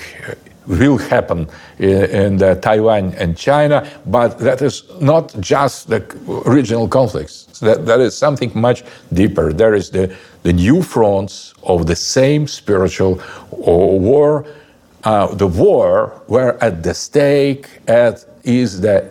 will 0.67 0.99
happen 0.99 1.49
in, 1.79 2.39
in 2.39 2.61
Taiwan 2.61 3.15
and 3.15 3.37
China, 3.37 3.87
but 4.07 4.39
that 4.39 4.63
is 4.63 4.85
not 5.01 5.35
just 5.41 5.89
the 5.89 6.01
regional 6.47 6.89
conflicts. 6.89 7.44
That, 7.61 7.87
that 7.87 8.01
is 8.01 8.17
something 8.17 8.51
much 8.55 8.85
deeper. 9.13 9.53
There 9.53 9.75
is 9.75 9.91
the, 9.91 10.15
the 10.43 10.53
new 10.53 10.83
fronts 10.83 11.55
of 11.63 11.87
the 11.87 11.97
same 11.97 12.47
spiritual 12.47 13.21
war. 13.51 14.47
Uh, 15.05 15.35
the 15.35 15.47
war 15.47 16.23
where 16.29 16.63
at 16.65 16.83
the 16.83 16.95
stake 16.95 17.69
at 17.89 18.25
is 18.43 18.81
the 18.81 19.05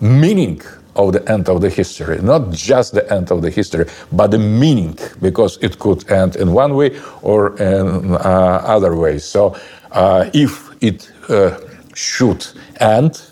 meaning 0.00 0.60
of 0.96 1.12
the 1.12 1.30
end 1.30 1.48
of 1.48 1.60
the 1.60 1.70
history, 1.70 2.20
not 2.22 2.50
just 2.50 2.94
the 2.94 3.12
end 3.12 3.30
of 3.30 3.42
the 3.42 3.50
history, 3.50 3.84
but 4.12 4.30
the 4.30 4.38
meaning, 4.38 4.98
because 5.20 5.58
it 5.60 5.78
could 5.78 6.10
end 6.10 6.36
in 6.36 6.52
one 6.52 6.74
way 6.74 6.98
or 7.22 7.56
in 7.58 8.14
uh, 8.14 8.62
other 8.64 8.96
ways. 8.96 9.24
So, 9.24 9.56
uh, 9.92 10.28
if 10.32 10.70
it 10.82 11.10
uh, 11.28 11.58
should 11.94 12.46
end, 12.80 13.22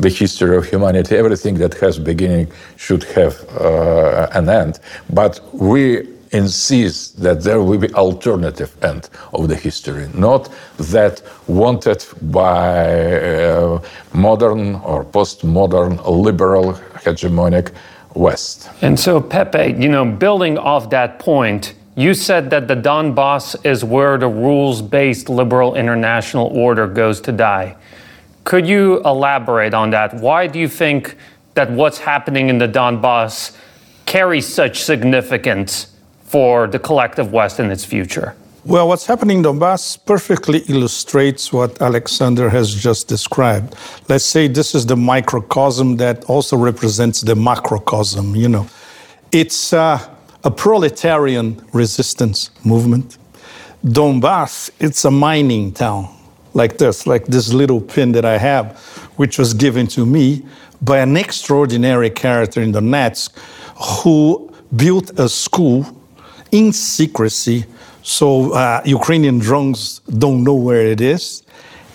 the 0.00 0.08
history 0.08 0.56
of 0.56 0.64
humanity, 0.64 1.16
everything 1.16 1.54
that 1.58 1.74
has 1.74 1.98
beginning 1.98 2.50
should 2.76 3.04
have 3.04 3.34
uh, 3.60 4.28
an 4.32 4.48
end. 4.48 4.80
But 5.10 5.40
we 5.52 6.08
insist 6.32 7.20
that 7.20 7.42
there 7.42 7.60
will 7.60 7.78
be 7.78 7.92
alternative 7.94 8.72
end 8.82 9.10
of 9.32 9.48
the 9.48 9.56
history, 9.56 10.08
not 10.14 10.48
that 10.78 11.22
wanted 11.46 12.04
by 12.22 13.14
uh, 13.44 13.82
modern 14.12 14.76
or 14.76 15.04
postmodern 15.04 16.00
liberal 16.06 16.74
hegemonic 17.04 17.72
West. 18.14 18.70
And 18.82 18.98
so, 18.98 19.20
Pepe, 19.20 19.76
you 19.78 19.88
know, 19.88 20.04
building 20.04 20.58
off 20.58 20.90
that 20.90 21.18
point, 21.18 21.74
you 21.96 22.14
said 22.14 22.50
that 22.50 22.66
the 22.66 22.76
Donbass 22.76 23.54
is 23.64 23.84
where 23.84 24.16
the 24.18 24.28
rules 24.28 24.82
based 24.82 25.28
liberal 25.28 25.74
international 25.74 26.46
order 26.46 26.86
goes 26.86 27.20
to 27.22 27.32
die. 27.32 27.76
Could 28.44 28.66
you 28.66 29.00
elaborate 29.04 29.74
on 29.74 29.90
that? 29.90 30.14
Why 30.14 30.46
do 30.46 30.58
you 30.58 30.68
think 30.68 31.16
that 31.54 31.70
what's 31.70 31.98
happening 31.98 32.48
in 32.48 32.58
the 32.58 32.68
Donbass 32.68 33.56
carries 34.06 34.46
such 34.46 34.82
significance 34.82 35.94
for 36.24 36.66
the 36.66 36.78
collective 36.78 37.32
West 37.32 37.58
and 37.58 37.70
its 37.70 37.84
future? 37.84 38.34
Well, 38.64 38.88
what's 38.88 39.06
happening 39.06 39.38
in 39.38 39.44
Donbass 39.44 40.04
perfectly 40.04 40.58
illustrates 40.68 41.52
what 41.52 41.80
Alexander 41.80 42.50
has 42.50 42.74
just 42.74 43.08
described. 43.08 43.74
Let's 44.08 44.24
say 44.24 44.48
this 44.48 44.74
is 44.74 44.84
the 44.84 44.96
microcosm 44.96 45.96
that 45.96 46.24
also 46.24 46.56
represents 46.56 47.22
the 47.22 47.34
macrocosm, 47.34 48.36
you 48.36 48.48
know. 48.48 48.66
It's 49.32 49.72
uh, 49.72 49.98
a 50.44 50.50
proletarian 50.50 51.64
resistance 51.72 52.50
movement. 52.64 53.16
Donbass, 53.84 54.70
it's 54.78 55.04
a 55.06 55.10
mining 55.10 55.72
town 55.72 56.19
like 56.54 56.78
this, 56.78 57.06
like 57.06 57.26
this 57.26 57.52
little 57.52 57.80
pin 57.80 58.12
that 58.12 58.24
I 58.24 58.38
have, 58.38 58.78
which 59.16 59.38
was 59.38 59.54
given 59.54 59.86
to 59.88 60.04
me 60.04 60.44
by 60.82 60.98
an 60.98 61.16
extraordinary 61.16 62.10
character 62.10 62.60
in 62.62 62.72
Donetsk 62.72 63.36
who 64.02 64.52
built 64.74 65.18
a 65.18 65.28
school 65.28 65.86
in 66.52 66.72
secrecy 66.72 67.64
so 68.02 68.52
uh, 68.52 68.82
Ukrainian 68.84 69.38
drones 69.38 70.00
don't 70.18 70.42
know 70.42 70.54
where 70.54 70.86
it 70.86 71.00
is. 71.00 71.42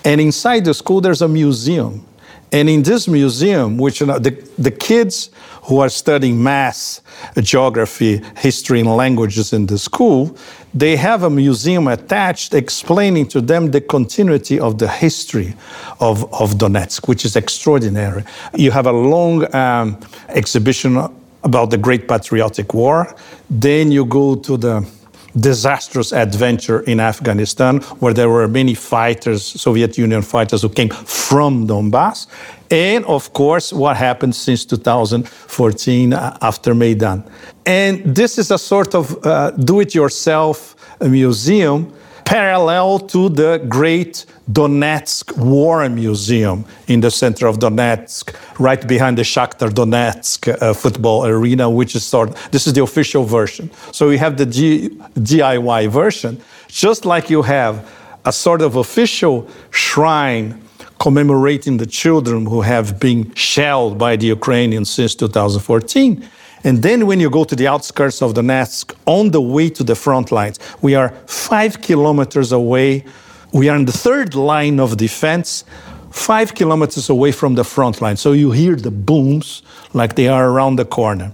And 0.03 0.21
inside 0.21 0.65
the 0.65 0.73
school, 0.73 1.01
there's 1.01 1.21
a 1.21 1.27
museum. 1.27 2.05
And 2.51 2.69
in 2.69 2.83
this 2.83 3.07
museum, 3.07 3.77
which 3.77 3.99
you 3.99 4.05
know, 4.05 4.19
the, 4.19 4.31
the 4.57 4.71
kids 4.71 5.31
who 5.63 5.79
are 5.79 5.89
studying 5.89 6.41
math, 6.41 7.01
geography, 7.41 8.21
history, 8.37 8.79
and 8.79 8.95
languages 8.95 9.51
in 9.51 9.65
the 9.65 9.79
school, 9.79 10.37
they 10.75 10.97
have 10.97 11.23
a 11.23 11.29
museum 11.29 11.87
attached 11.87 12.53
explaining 12.53 13.27
to 13.29 13.39
them 13.39 13.71
the 13.71 13.79
continuity 13.79 14.59
of 14.59 14.77
the 14.77 14.89
history 14.89 15.55
of, 16.01 16.23
of 16.33 16.55
Donetsk, 16.55 17.07
which 17.07 17.23
is 17.23 17.37
extraordinary. 17.37 18.25
You 18.53 18.71
have 18.71 18.85
a 18.85 18.91
long 18.91 19.55
um, 19.55 19.97
exhibition 20.27 20.97
about 21.43 21.69
the 21.69 21.77
Great 21.77 22.09
Patriotic 22.09 22.73
War. 22.73 23.15
Then 23.49 23.89
you 23.89 24.03
go 24.03 24.35
to 24.35 24.57
the 24.57 24.85
disastrous 25.39 26.13
adventure 26.13 26.81
in 26.81 26.99
Afghanistan, 26.99 27.79
where 27.99 28.13
there 28.13 28.29
were 28.29 28.47
many 28.47 28.73
fighters, 28.73 29.43
Soviet 29.43 29.97
Union 29.97 30.21
fighters, 30.21 30.61
who 30.61 30.69
came 30.69 30.89
from 30.89 31.67
Donbass. 31.67 32.27
And 32.71 33.05
of 33.05 33.33
course, 33.33 33.71
what 33.71 33.97
happened 33.97 34.35
since 34.35 34.65
2014 34.65 36.13
uh, 36.13 36.37
after 36.41 36.73
Maidan. 36.73 37.23
And 37.65 38.03
this 38.15 38.37
is 38.37 38.51
a 38.51 38.57
sort 38.57 38.95
of 38.95 39.25
uh, 39.25 39.51
do 39.51 39.79
it 39.79 39.93
yourself 39.93 40.75
museum 41.01 41.93
parallel 42.25 42.99
to 42.99 43.29
the 43.29 43.63
great 43.69 44.25
Donetsk 44.51 45.37
War 45.37 45.87
Museum 45.89 46.65
in 46.87 47.01
the 47.01 47.11
center 47.11 47.47
of 47.47 47.59
Donetsk, 47.59 48.35
right 48.59 48.85
behind 48.87 49.17
the 49.17 49.21
Shakhtar 49.21 49.69
Donetsk 49.69 50.61
uh, 50.61 50.73
football 50.73 51.25
arena, 51.25 51.69
which 51.69 51.95
is 51.95 52.03
sort 52.03 52.29
of, 52.29 52.51
this 52.51 52.67
is 52.67 52.73
the 52.73 52.81
official 52.81 53.23
version. 53.23 53.69
So 53.91 54.09
we 54.09 54.17
have 54.17 54.37
the 54.37 54.45
G, 54.45 54.89
DIY 55.15 55.89
version, 55.89 56.41
just 56.67 57.05
like 57.05 57.29
you 57.29 57.43
have 57.43 57.87
a 58.25 58.33
sort 58.33 58.61
of 58.61 58.75
official 58.75 59.47
shrine 59.69 60.64
commemorating 60.99 61.77
the 61.77 61.85
children 61.85 62.45
who 62.45 62.61
have 62.61 62.99
been 62.99 63.33
shelled 63.35 63.97
by 63.97 64.15
the 64.15 64.27
Ukrainians 64.27 64.89
since 64.89 65.15
2014. 65.15 66.27
And 66.63 66.81
then 66.81 67.05
when 67.05 67.19
you 67.19 67.29
go 67.29 67.43
to 67.43 67.55
the 67.55 67.67
outskirts 67.67 68.21
of 68.21 68.33
Donetsk, 68.33 68.93
on 69.05 69.29
the 69.29 69.41
way 69.41 69.69
to 69.69 69.83
the 69.83 69.93
front 69.95 70.31
lines, 70.31 70.59
we 70.81 70.95
are 70.95 71.09
five 71.27 71.81
kilometers 71.81 72.51
away. 72.51 73.05
We 73.53 73.69
are 73.69 73.75
in 73.75 73.85
the 73.85 73.91
third 73.91 74.33
line 74.33 74.79
of 74.79 74.97
defense, 74.97 75.63
five 76.09 76.55
kilometers 76.55 77.07
away 77.09 77.31
from 77.31 77.53
the 77.53 77.63
front 77.63 78.01
line. 78.01 78.17
So 78.17 78.31
you 78.31 78.51
hear 78.51 78.75
the 78.75 78.89
booms 78.89 79.61
like 79.93 80.15
they 80.15 80.27
are 80.27 80.49
around 80.49 80.77
the 80.77 80.85
corner. 80.85 81.33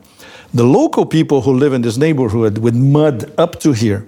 The 0.54 0.66
local 0.66 1.06
people 1.06 1.42
who 1.42 1.54
live 1.54 1.72
in 1.72 1.82
this 1.82 1.98
neighborhood 1.98 2.58
with 2.58 2.76
mud 2.76 3.32
up 3.38 3.62
to 3.62 3.72
here, 3.72 4.06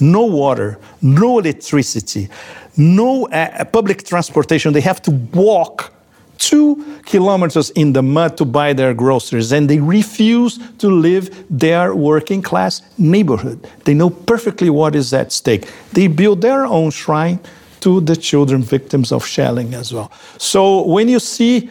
no 0.00 0.24
water, 0.24 0.76
no 1.00 1.38
electricity, 1.38 2.28
no 2.76 3.26
uh, 3.28 3.64
public 3.64 4.04
transportation. 4.04 4.72
They 4.72 4.80
have 4.80 5.00
to 5.02 5.10
walk 5.32 5.92
two 6.38 7.00
kilometers 7.06 7.70
in 7.70 7.92
the 7.92 8.02
mud 8.02 8.36
to 8.36 8.44
buy 8.44 8.72
their 8.72 8.92
groceries, 8.94 9.52
and 9.52 9.68
they 9.68 9.78
refuse 9.78 10.58
to 10.78 10.88
live 10.88 11.44
their 11.48 11.94
working 11.94 12.42
class 12.42 12.82
neighborhood. 12.98 13.66
They 13.84 13.94
know 13.94 14.10
perfectly 14.10 14.70
what 14.70 14.94
is 14.94 15.12
at 15.12 15.32
stake. 15.32 15.70
They 15.92 16.08
build 16.08 16.40
their 16.40 16.66
own 16.66 16.90
shrine 16.90 17.38
to 17.80 18.00
the 18.00 18.16
children 18.16 18.62
victims 18.62 19.12
of 19.12 19.24
shelling 19.26 19.74
as 19.74 19.92
well. 19.92 20.10
So 20.38 20.82
when 20.86 21.08
you 21.08 21.20
see 21.20 21.70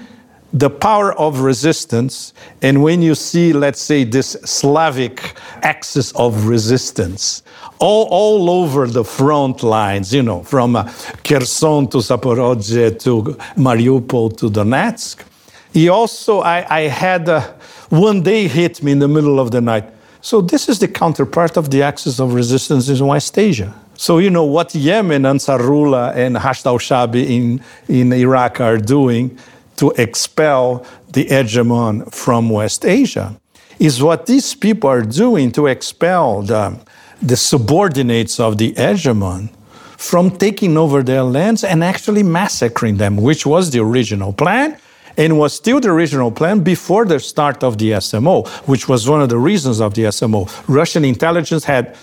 the 0.53 0.69
power 0.69 1.13
of 1.13 1.39
resistance, 1.39 2.33
and 2.61 2.83
when 2.83 3.01
you 3.01 3.15
see, 3.15 3.53
let's 3.53 3.81
say, 3.81 4.03
this 4.03 4.33
Slavic 4.45 5.35
axis 5.63 6.11
of 6.11 6.45
resistance, 6.45 7.41
all, 7.79 8.07
all 8.11 8.49
over 8.49 8.85
the 8.85 9.03
front 9.03 9.63
lines, 9.63 10.13
you 10.13 10.21
know, 10.21 10.43
from 10.43 10.75
uh, 10.75 10.83
Kherson 11.23 11.87
to 11.87 11.97
Zaporozhye 11.97 12.99
to 12.99 13.23
Mariupol 13.57 14.37
to 14.37 14.49
Donetsk. 14.49 15.25
He 15.73 15.89
also, 15.89 16.41
I, 16.41 16.65
I 16.69 16.81
had 16.81 17.27
uh, 17.27 17.41
one 17.89 18.21
day 18.21 18.47
hit 18.47 18.83
me 18.83 18.91
in 18.91 18.99
the 18.99 19.07
middle 19.07 19.39
of 19.39 19.49
the 19.49 19.59
night. 19.59 19.85
So 20.21 20.39
this 20.39 20.69
is 20.69 20.77
the 20.77 20.87
counterpart 20.87 21.57
of 21.57 21.71
the 21.71 21.81
axis 21.81 22.19
of 22.19 22.35
resistance 22.35 22.87
in 22.89 23.05
West 23.05 23.37
Asia. 23.37 23.73
So 23.95 24.19
you 24.19 24.29
know 24.29 24.45
what 24.45 24.73
Yemen, 24.75 25.23
Ansarullah, 25.23 26.15
and 26.15 26.35
Hashd 26.35 26.65
al-Shabi 26.65 27.25
in, 27.25 27.63
in 27.87 28.13
Iraq 28.13 28.61
are 28.61 28.77
doing 28.77 29.37
to 29.77 29.91
expel 29.91 30.85
the 31.11 31.25
hegemon 31.25 32.13
from 32.13 32.49
West 32.49 32.85
Asia 32.85 33.39
is 33.79 34.01
what 34.01 34.25
these 34.25 34.53
people 34.55 34.89
are 34.89 35.01
doing 35.01 35.51
to 35.51 35.67
expel 35.67 36.41
the, 36.41 36.79
the 37.21 37.35
subordinates 37.35 38.39
of 38.39 38.57
the 38.57 38.73
hegemon 38.73 39.49
from 39.97 40.31
taking 40.31 40.77
over 40.77 41.01
their 41.01 41.23
lands 41.23 41.63
and 41.63 41.83
actually 41.83 42.23
massacring 42.23 42.97
them, 42.97 43.17
which 43.17 43.45
was 43.45 43.71
the 43.71 43.79
original 43.79 44.33
plan 44.33 44.77
and 45.17 45.37
was 45.37 45.53
still 45.53 45.79
the 45.79 45.89
original 45.89 46.31
plan 46.31 46.59
before 46.61 47.05
the 47.05 47.19
start 47.19 47.63
of 47.63 47.77
the 47.77 47.91
SMO, 47.91 48.47
which 48.67 48.87
was 48.87 49.07
one 49.07 49.21
of 49.21 49.29
the 49.29 49.37
reasons 49.37 49.79
of 49.79 49.93
the 49.93 50.03
SMO. 50.03 50.49
Russian 50.67 51.05
intelligence 51.05 51.63
had 51.63 51.95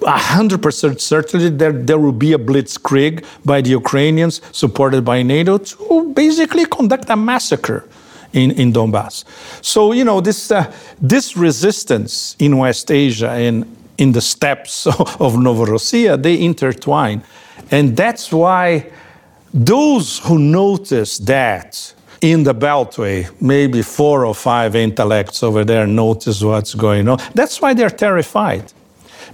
100% 0.00 1.00
certainty 1.00 1.50
that 1.50 1.86
there 1.86 1.98
will 1.98 2.12
be 2.12 2.32
a 2.32 2.38
blitzkrieg 2.38 3.24
by 3.44 3.60
the 3.60 3.70
Ukrainians, 3.70 4.40
supported 4.52 5.04
by 5.04 5.22
NATO, 5.22 5.58
to 5.58 6.12
basically 6.14 6.66
conduct 6.66 7.10
a 7.10 7.16
massacre 7.16 7.84
in, 8.32 8.50
in 8.52 8.72
Donbass. 8.72 9.24
So, 9.62 9.92
you 9.92 10.04
know, 10.04 10.20
this, 10.20 10.50
uh, 10.50 10.72
this 11.00 11.36
resistance 11.36 12.36
in 12.38 12.58
West 12.58 12.90
Asia 12.90 13.30
and 13.30 13.76
in 13.96 14.12
the 14.12 14.20
steppes 14.20 14.86
of 14.86 15.34
Novorossiya, 15.34 16.22
they 16.22 16.40
intertwine. 16.40 17.22
And 17.70 17.96
that's 17.96 18.32
why 18.32 18.90
those 19.52 20.18
who 20.20 20.38
notice 20.38 21.18
that 21.18 21.94
in 22.20 22.42
the 22.42 22.54
Beltway, 22.54 23.28
maybe 23.40 23.82
four 23.82 24.24
or 24.24 24.34
five 24.34 24.74
intellects 24.74 25.42
over 25.42 25.64
there 25.64 25.86
notice 25.86 26.42
what's 26.42 26.74
going 26.74 27.08
on. 27.08 27.18
That's 27.34 27.60
why 27.60 27.74
they're 27.74 27.90
terrified 27.90 28.72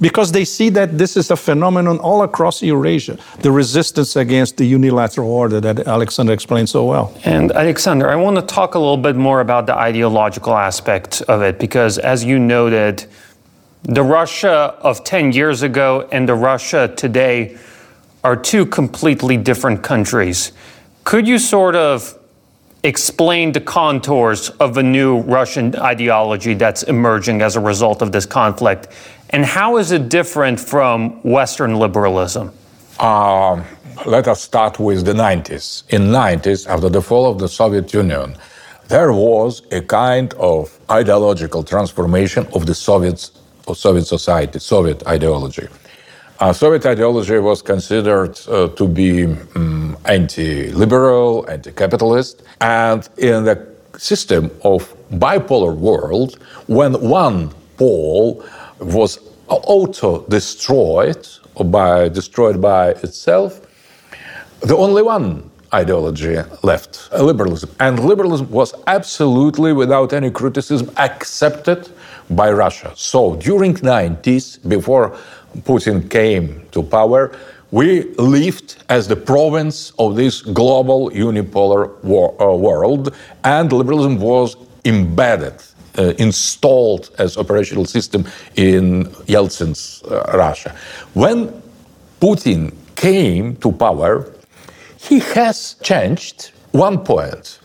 because 0.00 0.33
they 0.33 0.44
see 0.44 0.68
that 0.70 0.98
this 0.98 1.16
is 1.16 1.30
a 1.30 1.37
phenomenon 1.37 1.98
all 1.98 2.22
across 2.22 2.62
Eurasia, 2.62 3.18
the 3.40 3.50
resistance 3.50 4.16
against 4.16 4.57
the 4.57 4.64
unilateral 4.64 5.30
order 5.30 5.61
that 5.61 5.87
Alexander 5.87 6.33
explained 6.33 6.68
so 6.68 6.85
well. 6.85 7.12
And 7.24 7.52
Alexander, 7.52 8.09
I 8.09 8.16
want 8.16 8.37
to 8.37 8.42
talk 8.42 8.74
a 8.74 8.78
little 8.78 8.96
bit 8.96 9.16
more 9.16 9.40
about 9.40 9.66
the 9.66 9.76
ideological 9.76 10.54
aspect 10.54 11.22
of 11.22 11.42
it, 11.42 11.59
because 11.59 11.98
as 11.98 12.24
you 12.24 12.38
noted, 12.38 13.07
the 13.83 14.02
Russia 14.02 14.76
of 14.80 15.04
10 15.04 15.33
years 15.33 15.62
ago 15.62 16.09
and 16.11 16.28
the 16.28 16.35
Russia 16.35 16.92
today 16.96 17.59
are 18.22 18.37
two 18.37 18.64
completely 18.64 19.37
different 19.37 19.83
countries. 19.83 20.52
Could 21.04 21.28
you 21.28 21.38
sort 21.38 21.76
of 21.76 22.18
explain 22.85 23.51
the 23.51 23.61
contours 23.61 24.51
of 24.61 24.77
a 24.77 24.83
new 24.83 25.20
Russian 25.20 25.75
ideology 25.77 26.55
that's 26.55 26.85
emerging 26.85 27.42
as 27.42 27.57
a 27.57 27.61
result 27.61 28.03
of 28.03 28.12
this 28.12 28.27
conflict 28.27 28.88
and 29.35 29.44
how 29.44 29.79
is 29.79 29.90
it 29.90 30.09
different 30.09 30.61
from 30.61 31.20
Western 31.23 31.75
liberalism? 31.75 32.53
Uh, 33.01 33.64
let 34.07 34.29
us 34.29 34.40
start 34.40 34.79
with 34.79 35.05
the 35.05 35.12
90s. 35.12 35.83
In 35.88 36.03
90s, 36.03 36.68
after 36.68 36.88
the 36.88 37.03
fall 37.03 37.29
of 37.29 37.40
the 37.40 37.49
Soviet 37.49 37.92
Union, 37.92 38.37
there 38.87 39.12
was 39.12 39.62
a 39.73 39.81
kind 39.81 40.33
of 40.35 40.79
ideological 40.88 41.64
transformation 41.64 42.47
of 42.55 42.66
the 42.66 42.75
Soviets, 42.75 43.33
of 43.66 43.77
Soviet 43.77 44.05
society, 44.05 44.61
Soviet 44.61 45.05
ideology. 45.09 45.66
Uh, 46.40 46.53
Soviet 46.53 46.85
ideology 46.85 47.38
was 47.38 47.62
considered 47.62 48.38
uh, 48.49 48.66
to 48.68 48.88
be 48.88 49.25
um, 49.55 49.97
anti-liberal, 50.05 51.49
anti-capitalist, 51.49 52.42
and 52.61 53.09
in 53.18 53.44
the 53.44 53.68
system 53.97 54.51
of 54.64 54.97
bipolar 55.12 55.77
world, 55.77 56.38
when 56.66 56.94
one 57.01 57.51
pole 57.77 58.44
was 58.81 59.20
auto-destroyed 59.47 61.29
or 61.55 61.64
by 61.64 62.09
destroyed 62.09 62.61
by 62.61 62.90
itself, 62.90 63.61
the 64.61 64.77
only 64.77 65.03
one 65.03 65.49
ideology 65.73 66.37
left, 66.64 67.12
liberalism. 67.12 67.70
And 67.79 68.01
liberalism 68.01 68.51
was 68.51 68.75
absolutely 68.88 69.73
without 69.73 70.12
any 70.12 70.31
criticism 70.31 70.90
accepted 70.97 71.90
by 72.31 72.51
Russia. 72.51 72.92
So 72.97 73.37
during 73.37 73.75
90s, 73.75 74.68
before 74.68 75.16
Putin 75.62 76.10
came 76.10 76.66
to 76.72 76.82
power, 76.82 77.32
we 77.70 78.04
lived 78.14 78.76
as 78.88 79.08
the 79.08 79.16
province 79.16 79.92
of 79.98 80.16
this 80.16 80.42
global 80.42 81.10
unipolar 81.10 82.02
war, 82.04 82.40
uh, 82.40 82.54
world, 82.54 83.14
and 83.42 83.72
liberalism 83.72 84.18
was 84.18 84.56
embedded 84.84 85.54
uh, 85.98 86.12
installed 86.18 87.10
as 87.18 87.36
operational 87.36 87.84
system 87.84 88.26
in 88.56 89.04
Yeltsin's 89.26 90.02
uh, 90.04 90.30
Russia. 90.34 90.74
When 91.14 91.62
Putin 92.20 92.72
came 92.96 93.56
to 93.56 93.72
power, 93.72 94.32
he 94.96 95.20
has 95.20 95.76
changed 95.82 96.52
one 96.72 97.04
point. 97.04 97.60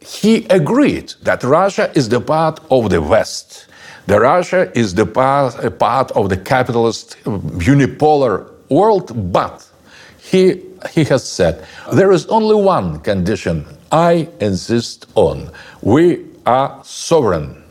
He 0.00 0.46
agreed 0.50 1.14
that 1.22 1.42
Russia 1.44 1.90
is 1.94 2.08
the 2.08 2.20
part 2.20 2.60
of 2.70 2.90
the 2.90 3.00
West. 3.00 3.66
The 4.06 4.20
Russia 4.20 4.70
is 4.76 4.94
the 4.94 5.06
part, 5.06 5.62
a 5.64 5.70
part 5.70 6.10
of 6.12 6.28
the 6.28 6.36
capitalist 6.36 7.16
um, 7.26 7.40
unipolar 7.60 8.50
world, 8.68 9.32
but 9.32 9.66
he, 10.18 10.62
he 10.92 11.04
has 11.04 11.28
said 11.28 11.64
there 11.92 12.12
is 12.12 12.26
only 12.26 12.54
one 12.54 13.00
condition 13.00 13.66
I 13.92 14.28
insist 14.40 15.06
on. 15.14 15.50
We 15.82 16.26
are 16.46 16.80
sovereign 16.84 17.62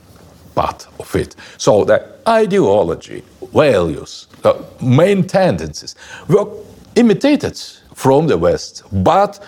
part 0.55 0.87
of 0.99 1.15
it. 1.15 1.35
So 1.57 1.85
the 1.85 2.05
ideology, 2.27 3.23
values, 3.53 4.27
the 4.41 4.63
main 4.81 5.25
tendencies 5.25 5.95
were 6.27 6.47
imitated 6.95 7.57
from 7.95 8.27
the 8.27 8.37
West, 8.37 8.83
but 8.91 9.43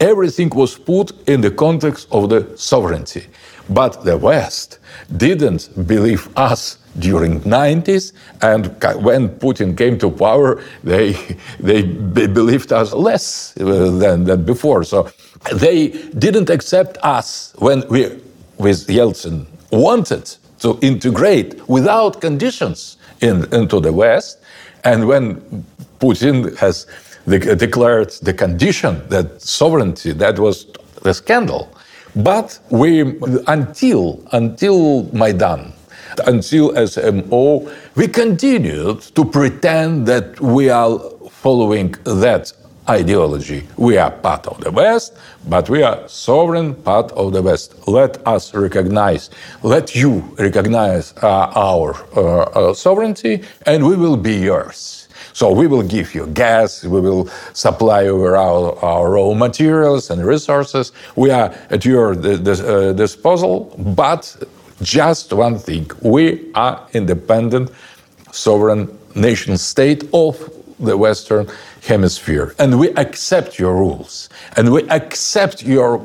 everything 0.00 0.50
was 0.50 0.78
put 0.78 1.12
in 1.28 1.40
the 1.40 1.50
context 1.50 2.08
of 2.10 2.28
the 2.28 2.56
sovereignty. 2.56 3.26
But 3.68 4.04
the 4.04 4.16
West 4.16 4.78
didn't 5.16 5.86
believe 5.86 6.28
us 6.36 6.78
during 6.98 7.40
90s 7.42 8.12
and 8.42 8.66
when 9.04 9.28
putin 9.38 9.76
came 9.76 9.96
to 9.96 10.10
power 10.10 10.60
they 10.82 11.12
they 11.60 11.82
believed 11.82 12.72
us 12.72 12.92
less 12.92 13.54
uh, 13.60 13.64
than, 13.98 14.24
than 14.24 14.42
before 14.42 14.82
so 14.82 15.08
they 15.52 15.88
didn't 16.18 16.50
accept 16.50 16.98
us 17.04 17.54
when 17.58 17.86
we 17.88 18.18
with 18.58 18.88
yeltsin 18.88 19.46
wanted 19.70 20.36
to 20.60 20.78
integrate 20.82 21.68
without 21.68 22.20
conditions 22.20 22.96
in, 23.20 23.52
into 23.54 23.80
the 23.80 23.92
West. 23.92 24.38
And 24.84 25.06
when 25.06 25.64
Putin 26.00 26.56
has 26.58 26.86
declared 27.26 28.10
the 28.22 28.32
condition 28.32 29.06
that 29.08 29.40
sovereignty, 29.42 30.12
that 30.12 30.38
was 30.38 30.66
the 31.02 31.12
scandal. 31.12 31.72
But 32.16 32.58
we, 32.70 33.18
until, 33.46 34.20
until 34.32 35.04
Maidan, 35.12 35.72
until 36.26 36.72
SMO, 36.72 37.72
we 37.94 38.08
continued 38.08 39.00
to 39.14 39.24
pretend 39.24 40.06
that 40.06 40.40
we 40.40 40.70
are 40.70 40.98
following 41.30 41.92
that 42.04 42.52
ideology. 42.88 43.68
We 43.76 43.98
are 43.98 44.10
part 44.10 44.46
of 44.46 44.60
the 44.60 44.70
West, 44.70 45.14
but 45.48 45.68
we 45.68 45.82
are 45.82 46.08
sovereign 46.08 46.74
part 46.74 47.12
of 47.12 47.32
the 47.32 47.42
West. 47.42 47.74
Let 47.86 48.26
us 48.26 48.54
recognize, 48.54 49.30
let 49.62 49.94
you 49.94 50.34
recognize 50.38 51.14
uh, 51.22 51.52
our 51.54 51.94
uh, 52.16 52.70
uh, 52.70 52.74
sovereignty, 52.74 53.42
and 53.66 53.86
we 53.86 53.96
will 53.96 54.16
be 54.16 54.36
yours. 54.36 54.97
So 55.38 55.52
we 55.52 55.68
will 55.68 55.84
give 55.84 56.16
you 56.16 56.26
gas, 56.26 56.82
we 56.82 57.00
will 57.00 57.28
supply 57.52 58.08
over 58.08 58.36
our, 58.36 58.76
our 58.84 59.12
raw 59.12 59.34
materials 59.34 60.10
and 60.10 60.26
resources. 60.26 60.90
We 61.14 61.30
are 61.30 61.54
at 61.70 61.84
your 61.84 62.14
uh, 62.14 62.92
disposal, 62.92 63.72
but 63.94 64.36
just 64.82 65.32
one 65.32 65.60
thing 65.60 65.88
we 66.02 66.50
are 66.56 66.84
independent, 66.92 67.70
sovereign 68.32 68.98
nation 69.14 69.56
state 69.58 70.02
of 70.12 70.34
the 70.80 70.96
Western 70.96 71.46
Hemisphere. 71.86 72.56
And 72.58 72.80
we 72.80 72.88
accept 72.96 73.60
your 73.60 73.76
rules. 73.76 74.28
And 74.56 74.72
we 74.72 74.82
accept 74.90 75.62
your 75.62 76.00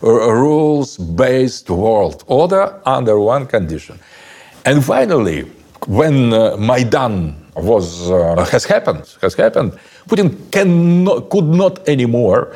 uh, 0.00 0.32
rules 0.32 0.96
based 0.96 1.70
world 1.70 2.22
order 2.28 2.80
under 2.86 3.18
one 3.18 3.48
condition. 3.48 3.98
And 4.64 4.84
finally, 4.84 5.40
when 5.88 6.32
uh, 6.32 6.56
Maidan 6.56 7.45
was 7.56 8.10
uh, 8.10 8.44
has 8.50 8.64
happened, 8.64 9.04
has 9.22 9.34
happened, 9.34 9.72
Putin 10.08 10.50
cannot, 10.50 11.30
could 11.30 11.44
not 11.44 11.88
anymore 11.88 12.54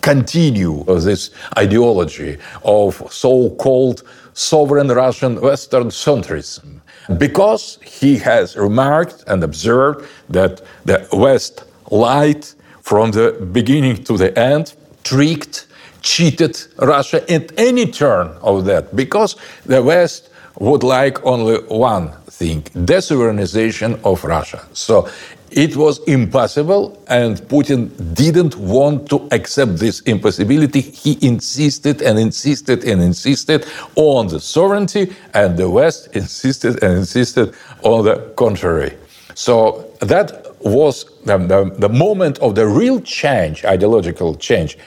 continue 0.00 0.82
this 0.84 1.30
ideology 1.58 2.38
of 2.64 3.02
so-called 3.10 4.02
sovereign 4.32 4.88
Russian 4.88 5.40
Western 5.40 5.88
centrism 5.88 6.80
because 7.18 7.78
he 7.84 8.16
has 8.16 8.56
remarked 8.56 9.24
and 9.26 9.42
observed 9.42 10.08
that 10.28 10.62
the 10.84 11.06
West 11.12 11.64
lied 11.90 12.46
from 12.80 13.10
the 13.10 13.32
beginning 13.52 14.02
to 14.04 14.16
the 14.16 14.36
end, 14.38 14.74
tricked, 15.04 15.66
cheated 16.02 16.58
Russia 16.78 17.22
at 17.30 17.52
any 17.58 17.86
turn 17.86 18.28
of 18.40 18.64
that, 18.64 18.94
because 18.96 19.36
the 19.66 19.82
West 19.82 20.29
would 20.58 20.82
like 20.82 21.24
only 21.24 21.58
one 21.68 22.12
thing 22.26 22.62
desovereignization 22.62 24.02
of 24.04 24.24
Russia. 24.24 24.66
So 24.72 25.08
it 25.50 25.74
was 25.76 25.98
impossible, 26.04 27.02
and 27.08 27.36
Putin 27.48 27.90
didn't 28.14 28.54
want 28.56 29.08
to 29.10 29.26
accept 29.32 29.78
this 29.78 30.00
impossibility. 30.02 30.80
He 30.80 31.18
insisted 31.26 32.02
and 32.02 32.18
insisted 32.18 32.84
and 32.84 33.02
insisted 33.02 33.66
on 33.96 34.28
the 34.28 34.38
sovereignty, 34.38 35.12
and 35.34 35.56
the 35.56 35.68
West 35.68 36.08
insisted 36.14 36.82
and 36.84 36.98
insisted 36.98 37.54
on 37.82 38.04
the 38.04 38.32
contrary. 38.36 38.96
So 39.34 39.90
that 40.00 40.46
was 40.60 41.04
the, 41.24 41.38
the, 41.38 41.74
the 41.78 41.88
moment 41.88 42.38
of 42.38 42.54
the 42.54 42.66
real 42.66 43.00
change, 43.00 43.64
ideological 43.64 44.36
change, 44.36 44.78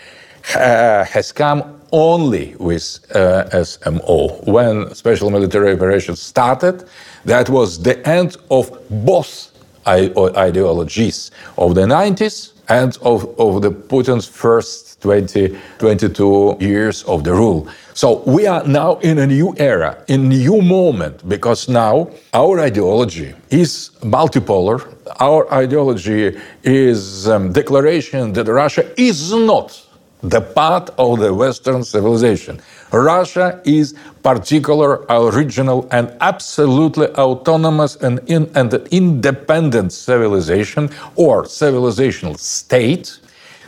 uh, 0.55 1.03
has 1.03 1.31
come 1.31 1.81
only 1.93 2.55
with 2.59 2.99
uh, 3.15 3.45
SMO. 3.53 4.45
When 4.45 4.93
special 4.95 5.29
military 5.29 5.73
operations 5.73 6.19
started, 6.21 6.83
that 7.23 7.47
was 7.49 7.81
the 7.81 8.05
end 8.07 8.35
of 8.49 8.71
both 8.89 9.51
ideologies 9.87 11.31
of 11.57 11.75
the 11.75 11.81
90s 11.81 12.53
and 12.69 12.97
of, 13.01 13.39
of 13.39 13.61
the 13.61 13.69
Putin's 13.69 14.25
first 14.25 15.01
20, 15.01 15.55
22 15.77 16.57
years 16.59 17.03
of 17.03 17.23
the 17.23 17.33
rule. 17.33 17.67
So 17.93 18.23
we 18.25 18.47
are 18.47 18.65
now 18.65 18.95
in 18.99 19.19
a 19.19 19.27
new 19.27 19.53
era, 19.57 20.03
in 20.07 20.21
a 20.25 20.29
new 20.29 20.61
moment, 20.61 21.27
because 21.27 21.67
now 21.67 22.09
our 22.33 22.59
ideology 22.59 23.35
is 23.49 23.91
multipolar. 24.01 24.81
Our 25.19 25.53
ideology 25.53 26.39
is 26.63 27.27
um, 27.27 27.51
declaration 27.51 28.33
that 28.33 28.47
Russia 28.47 28.89
is 28.99 29.33
not 29.33 29.85
the 30.23 30.39
part 30.39 30.89
of 30.97 31.19
the 31.19 31.33
Western 31.33 31.83
civilization. 31.83 32.61
Russia 32.91 33.61
is 33.65 33.93
particular, 34.23 35.05
original, 35.09 35.87
and 35.91 36.15
absolutely 36.21 37.07
autonomous 37.07 37.97
and, 37.97 38.19
in, 38.27 38.49
and 38.55 38.73
independent 38.91 39.91
civilization 39.91 40.89
or 41.15 41.43
civilizational 41.43 42.37
state 42.37 43.19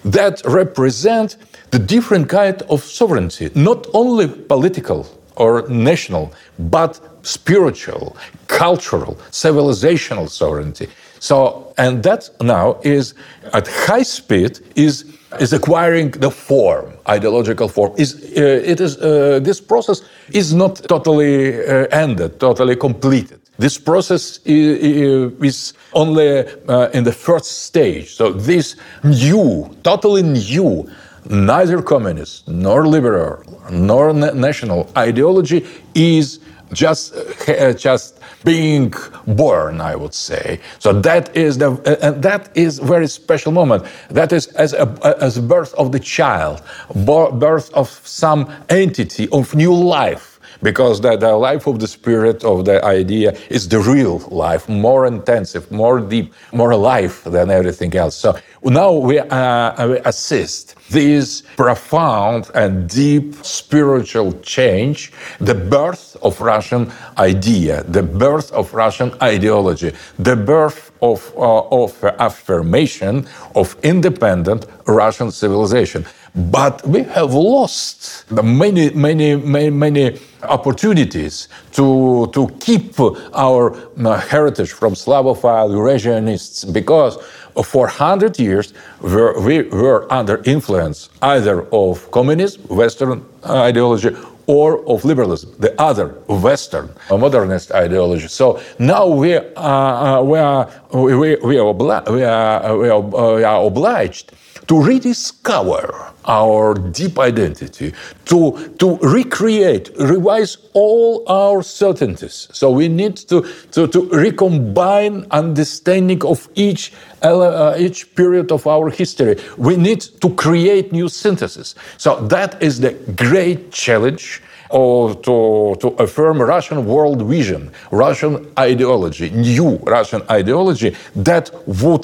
that 0.05 0.41
represent 0.45 1.35
the 1.71 1.79
different 1.79 2.29
kind 2.29 2.61
of 2.63 2.81
sovereignty, 2.83 3.49
not 3.53 3.85
only 3.93 4.27
political 4.27 5.05
or 5.35 5.67
national, 5.67 6.33
but 6.57 6.99
spiritual, 7.23 8.15
cultural, 8.47 9.15
civilizational 9.31 10.29
sovereignty. 10.29 10.87
So, 11.19 11.73
and 11.77 12.03
that 12.03 12.29
now 12.41 12.79
is 12.83 13.13
at 13.53 13.67
high 13.67 14.03
speed 14.03 14.59
is 14.75 15.05
is 15.39 15.51
acquiring 15.53 16.11
the 16.11 16.31
form, 16.31 16.93
ideological 17.09 17.67
form. 17.67 17.93
Is 17.97 18.15
uh, 18.15 18.71
it 18.71 18.79
is 18.79 18.97
uh, 18.97 19.39
this 19.41 19.59
process 19.59 20.01
is 20.31 20.53
not 20.53 20.75
totally 20.87 21.65
uh, 21.65 21.87
ended, 21.91 22.39
totally 22.39 22.75
completed. 22.75 23.39
This 23.57 23.77
process 23.77 24.39
is, 24.45 25.73
only 25.93 26.39
uh, 26.67 26.89
in 26.89 27.05
the 27.05 27.11
first 27.11 27.63
stage. 27.63 28.13
So 28.13 28.33
this 28.33 28.75
new, 29.03 29.73
totally 29.81 30.23
new, 30.23 30.89
neither 31.29 31.81
communist 31.81 32.47
nor 32.49 32.85
liberal 32.85 33.43
nor 33.71 34.13
national 34.13 34.89
ideology 34.97 35.65
is 35.93 36.39
just 36.75 37.15
uh, 37.49 37.73
just 37.73 38.19
being 38.43 38.93
born 39.27 39.81
i 39.81 39.95
would 39.95 40.13
say. 40.13 40.59
So 40.79 40.93
that 41.01 41.35
is 41.35 41.57
the 41.57 41.71
uh, 41.71 42.07
and 42.07 42.23
that 42.23 42.55
is 42.55 42.79
very 42.79 43.07
special 43.07 43.51
moment. 43.51 43.85
That 44.09 44.31
is 44.31 44.47
as 44.47 44.73
a 44.73 44.87
as 45.21 45.39
birth 45.39 45.73
of 45.75 45.91
the 45.91 45.99
child 45.99 46.61
birth 46.95 47.73
of 47.73 47.89
some 48.03 48.51
entity 48.69 49.27
of 49.31 49.55
new 49.55 49.73
life 49.73 50.34
because 50.61 51.01
the, 51.01 51.15
the 51.15 51.33
life 51.33 51.67
of 51.67 51.79
the 51.79 51.87
spirit 51.87 52.43
of 52.43 52.65
the 52.65 52.83
idea 52.83 53.37
is 53.49 53.67
the 53.67 53.79
real 53.79 54.19
life, 54.29 54.67
more 54.69 55.05
intensive, 55.05 55.71
more 55.71 55.99
deep, 55.99 56.33
more 56.51 56.71
alive 56.71 57.21
than 57.25 57.49
everything 57.49 57.95
else. 57.95 58.15
So 58.15 58.37
now 58.63 58.93
we, 58.93 59.19
uh, 59.19 59.87
we 59.87 59.97
assist 59.99 60.75
this 60.89 61.41
profound 61.57 62.49
and 62.53 62.89
deep 62.89 63.35
spiritual 63.43 64.33
change, 64.41 65.11
the 65.39 65.55
birth 65.55 66.15
of 66.21 66.39
Russian 66.41 66.91
idea, 67.17 67.83
the 67.83 68.03
birth 68.03 68.51
of 68.51 68.73
Russian 68.73 69.13
ideology, 69.21 69.93
the 70.19 70.35
birth 70.35 70.91
of, 71.01 71.33
uh, 71.37 71.61
of 71.69 72.03
affirmation 72.19 73.27
of 73.55 73.75
independent 73.83 74.65
Russian 74.85 75.31
civilization. 75.31 76.05
But 76.35 76.85
we 76.85 77.03
have 77.03 77.33
lost 77.33 78.29
many, 78.29 78.89
many, 78.89 79.37
many, 79.37 79.69
many 79.69 80.19
opportunities 80.43 81.47
to, 81.71 82.29
to 82.33 82.49
keep 82.59 82.99
our 83.33 83.73
uh, 83.73 84.19
heritage 84.19 84.73
from 84.73 84.95
Slavophile 84.95 85.69
Eurasianists 85.69 86.73
because 86.73 87.15
for 87.63 87.87
100 87.87 88.37
years 88.37 88.73
we're, 88.99 89.39
we 89.39 89.63
were 89.63 90.11
under 90.11 90.41
influence 90.43 91.09
either 91.21 91.67
of 91.73 92.11
communism, 92.11 92.63
Western 92.63 93.25
ideology, 93.45 94.09
or 94.47 94.85
of 94.89 95.05
liberalism, 95.05 95.55
the 95.59 95.79
other 95.81 96.09
Western 96.27 96.89
modernist 97.09 97.71
ideology. 97.71 98.27
So 98.27 98.61
now 98.77 99.07
we, 99.07 99.35
uh, 99.35 99.41
uh, 99.55 100.21
are, 100.21 100.65
obli- 100.91 101.41
we, 101.41 101.57
are, 101.57 102.03
we, 102.11 102.89
are, 102.89 103.35
we 103.35 103.43
are 103.43 103.65
obliged 103.65 104.33
to 104.67 104.81
rediscover 104.81 106.13
our 106.25 106.73
deep 106.73 107.19
identity, 107.19 107.93
to, 108.25 108.73
to 108.79 108.97
recreate, 108.97 109.89
revise 109.97 110.57
all 110.73 111.23
our 111.27 111.61
certainties. 111.61 112.47
So 112.51 112.71
we 112.71 112.87
need 112.87 113.17
to, 113.29 113.41
to, 113.71 113.87
to 113.87 114.09
recombine 114.09 115.25
understanding 115.31 116.23
of 116.25 116.49
each, 116.55 116.93
uh, 117.21 117.75
each 117.77 118.15
period 118.15 118.51
of 118.51 118.67
our 118.67 118.89
history. 118.89 119.37
We 119.57 119.77
need 119.77 120.01
to 120.21 120.33
create 120.35 120.91
new 120.91 121.09
synthesis. 121.09 121.75
So 121.97 122.19
that 122.27 122.61
is 122.61 122.79
the 122.79 122.91
great 123.15 123.71
challenge 123.71 124.41
or 124.69 125.15
to, 125.15 125.75
to 125.79 125.87
affirm 125.99 126.41
Russian 126.41 126.85
world 126.85 127.21
vision, 127.21 127.71
Russian 127.91 128.51
ideology, 128.57 129.29
new 129.29 129.77
Russian 129.77 130.23
ideology 130.29 130.95
that 131.15 131.51
would, 131.67 132.03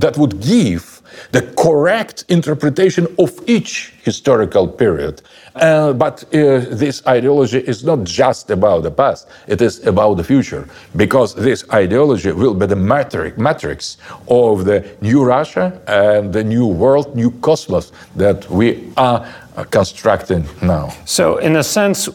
that 0.00 0.16
would 0.18 0.40
give 0.40 0.91
the 1.32 1.42
correct 1.56 2.24
interpretation 2.28 3.06
of 3.18 3.32
each 3.46 3.92
historical 4.02 4.68
period. 4.68 5.22
Uh, 5.54 5.92
but 5.92 6.24
uh, 6.24 6.60
this 6.70 7.06
ideology 7.06 7.58
is 7.58 7.84
not 7.84 8.04
just 8.04 8.50
about 8.50 8.82
the 8.82 8.90
past, 8.90 9.28
it 9.46 9.60
is 9.60 9.86
about 9.86 10.14
the 10.16 10.24
future, 10.24 10.66
because 10.96 11.34
this 11.34 11.64
ideology 11.72 12.32
will 12.32 12.54
be 12.54 12.66
the 12.66 12.76
matrix, 12.76 13.36
matrix 13.36 13.98
of 14.28 14.64
the 14.64 14.82
new 15.00 15.22
Russia 15.22 15.80
and 15.86 16.32
the 16.32 16.42
new 16.42 16.66
world, 16.66 17.14
new 17.14 17.30
cosmos 17.40 17.92
that 18.16 18.48
we 18.50 18.90
are 18.96 19.26
constructing 19.70 20.46
now. 20.62 20.88
So, 21.04 21.36
in 21.36 21.56
a 21.56 21.62
sense, 21.62 22.08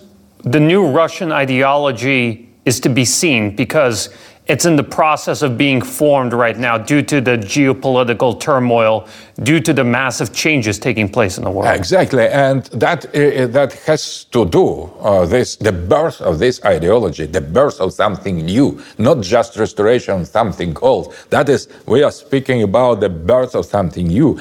the 0.43 0.60
new 0.60 0.88
Russian 0.88 1.31
ideology 1.31 2.49
is 2.65 2.79
to 2.81 2.89
be 2.89 3.05
seen 3.05 3.55
because 3.55 4.10
it's 4.47 4.65
in 4.65 4.75
the 4.75 4.83
process 4.83 5.41
of 5.41 5.57
being 5.57 5.81
formed 5.81 6.33
right 6.33 6.57
now 6.57 6.77
due 6.77 7.01
to 7.01 7.21
the 7.21 7.38
geopolitical 7.38 8.39
turmoil, 8.39 9.07
due 9.43 9.60
to 9.60 9.73
the 9.73 9.83
massive 9.83 10.33
changes 10.33 10.79
taking 10.79 11.10
place 11.10 11.38
in 11.38 11.43
the 11.43 11.51
world. 11.51 11.75
Exactly, 11.75 12.27
and 12.27 12.63
that 12.65 13.05
uh, 13.07 13.47
that 13.47 13.73
has 13.86 14.23
to 14.25 14.45
do 14.45 14.91
uh, 14.99 15.25
this 15.25 15.57
the 15.57 15.71
birth 15.71 16.21
of 16.21 16.39
this 16.39 16.63
ideology, 16.63 17.25
the 17.25 17.41
birth 17.41 17.79
of 17.81 17.93
something 17.93 18.38
new, 18.45 18.81
not 18.97 19.21
just 19.21 19.57
restoration 19.57 20.21
of 20.21 20.27
something 20.27 20.75
old. 20.81 21.13
That 21.29 21.49
is, 21.49 21.67
we 21.86 22.03
are 22.03 22.12
speaking 22.12 22.63
about 22.63 22.99
the 23.01 23.10
birth 23.10 23.55
of 23.55 23.65
something 23.65 24.07
new, 24.07 24.39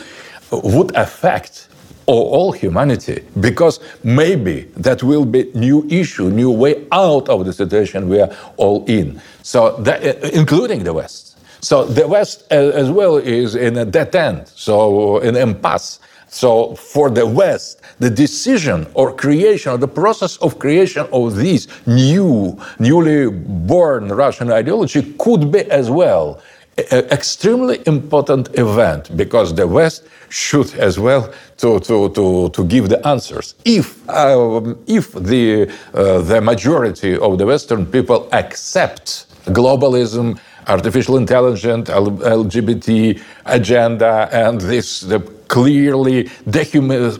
would 0.50 0.94
affect 0.94 1.65
all 2.06 2.52
humanity 2.52 3.24
because 3.40 3.80
maybe 4.04 4.62
that 4.76 5.02
will 5.02 5.24
be 5.24 5.50
new 5.54 5.86
issue 5.90 6.30
new 6.30 6.50
way 6.50 6.86
out 6.92 7.28
of 7.28 7.44
the 7.44 7.52
situation 7.52 8.08
we 8.08 8.20
are 8.20 8.30
all 8.56 8.84
in. 8.86 9.20
So 9.42 9.76
that, 9.78 10.04
uh, 10.04 10.28
including 10.32 10.84
the 10.84 10.92
west. 10.92 11.38
So 11.60 11.84
the 11.84 12.06
west 12.06 12.50
as 12.52 12.90
well 12.90 13.16
is 13.16 13.54
in 13.54 13.76
a 13.76 13.84
dead 13.84 14.14
end 14.14 14.48
so 14.48 15.18
in 15.18 15.36
impasse. 15.36 15.98
So 16.28 16.74
for 16.74 17.10
the 17.10 17.26
west 17.26 17.80
the 17.98 18.10
decision 18.10 18.86
or 18.94 19.14
creation 19.14 19.72
or 19.72 19.78
the 19.78 19.88
process 19.88 20.36
of 20.38 20.58
creation 20.58 21.06
of 21.12 21.36
this 21.36 21.66
new 21.86 22.58
newly 22.78 23.30
born 23.30 24.08
russian 24.08 24.50
ideology 24.50 25.14
could 25.18 25.50
be 25.50 25.60
as 25.70 25.90
well 25.90 26.40
extremely 26.78 27.80
important 27.86 28.48
event 28.58 29.16
because 29.16 29.54
the 29.54 29.66
West 29.66 30.04
should 30.28 30.74
as 30.74 30.98
well 30.98 31.32
to, 31.56 31.80
to, 31.80 32.10
to, 32.10 32.50
to 32.50 32.64
give 32.64 32.88
the 32.88 33.06
answers. 33.06 33.54
If, 33.64 34.08
um, 34.10 34.78
if 34.86 35.12
the, 35.12 35.72
uh, 35.94 36.20
the 36.20 36.40
majority 36.40 37.16
of 37.16 37.38
the 37.38 37.46
Western 37.46 37.86
people 37.86 38.28
accept 38.32 39.26
globalism, 39.46 40.38
artificial 40.66 41.16
intelligence, 41.16 41.88
LGBT 41.88 43.20
agenda, 43.46 44.28
and 44.32 44.60
this 44.60 45.00
the 45.00 45.20
clearly 45.48 46.24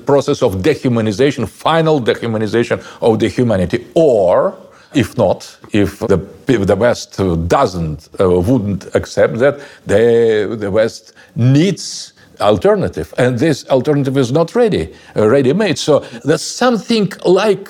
process 0.05 0.43
of 0.43 0.57
dehumanization, 0.57 1.49
final 1.49 2.01
dehumanization 2.01 2.85
of 3.01 3.21
the 3.21 3.29
humanity, 3.29 3.87
or 3.95 4.59
if 4.95 5.17
not, 5.17 5.59
if 5.73 5.99
the, 6.01 6.19
if 6.49 6.67
the 6.67 6.77
West 6.77 7.21
doesn't, 7.49 8.09
uh, 8.21 8.29
wouldn't 8.41 8.95
accept 8.95 9.39
that, 9.39 9.61
they, 9.85 10.45
the 10.45 10.71
West 10.71 11.13
needs 11.35 12.13
alternative, 12.41 13.15
and 13.19 13.39
this 13.39 13.67
alternative 13.69 14.17
is 14.17 14.31
not 14.31 14.55
ready, 14.55 14.95
uh, 15.17 15.27
ready-made. 15.27 15.79
So 15.79 16.01
there's 16.25 16.43
something 16.43 17.13
like 17.25 17.69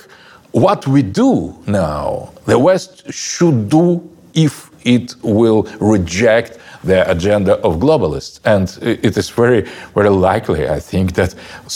what 0.53 0.87
we 0.87 1.03
do 1.03 1.57
now. 1.67 2.33
The 2.47 2.59
West 2.59 3.13
should 3.13 3.69
do 3.69 4.09
if 4.35 4.71
it 4.85 5.15
will 5.23 5.65
reject 5.81 6.59
the 6.85 7.09
agenda 7.11 7.55
of 7.63 7.77
globalists. 7.77 8.41
And 8.45 8.77
it 8.83 9.17
is 9.17 9.29
very, 9.29 9.67
very 9.95 10.09
likely, 10.09 10.69
I 10.69 10.81
think, 10.81 11.15
that 11.15 11.35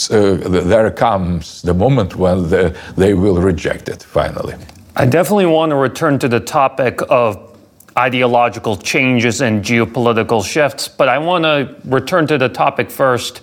uh, 0.09 0.35
there 0.47 0.91
comes 0.91 1.61
the 1.61 1.73
moment 1.73 2.15
when 2.15 2.49
the, 2.49 2.75
they 2.95 3.13
will 3.13 3.41
reject 3.41 3.89
it 3.89 4.03
finally. 4.03 4.55
I 4.95 5.05
definitely 5.05 5.45
want 5.45 5.69
to 5.69 5.77
return 5.77 6.19
to 6.19 6.27
the 6.27 6.41
topic 6.41 6.99
of 7.09 7.57
ideological 7.97 8.75
changes 8.75 9.41
and 9.41 9.63
geopolitical 9.63 10.45
shifts, 10.45 10.89
but 10.89 11.07
I 11.07 11.17
want 11.17 11.45
to 11.45 11.75
return 11.85 12.27
to 12.27 12.37
the 12.37 12.49
topic 12.49 12.91
first 12.91 13.41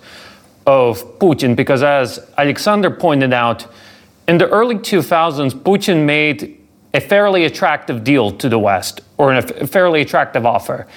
of 0.67 1.01
Putin 1.17 1.55
because, 1.55 1.81
as 1.81 2.31
Alexander 2.37 2.91
pointed 2.91 3.33
out, 3.33 3.65
in 4.27 4.37
the 4.37 4.47
early 4.49 4.75
2000s, 4.75 5.53
Putin 5.63 6.05
made 6.05 6.59
a 6.93 7.01
fairly 7.01 7.45
attractive 7.45 8.03
deal 8.03 8.31
to 8.31 8.47
the 8.47 8.59
West, 8.59 9.01
or 9.17 9.33
a 9.33 9.41
fairly 9.41 10.01
attractive 10.01 10.45
offer. 10.45 10.87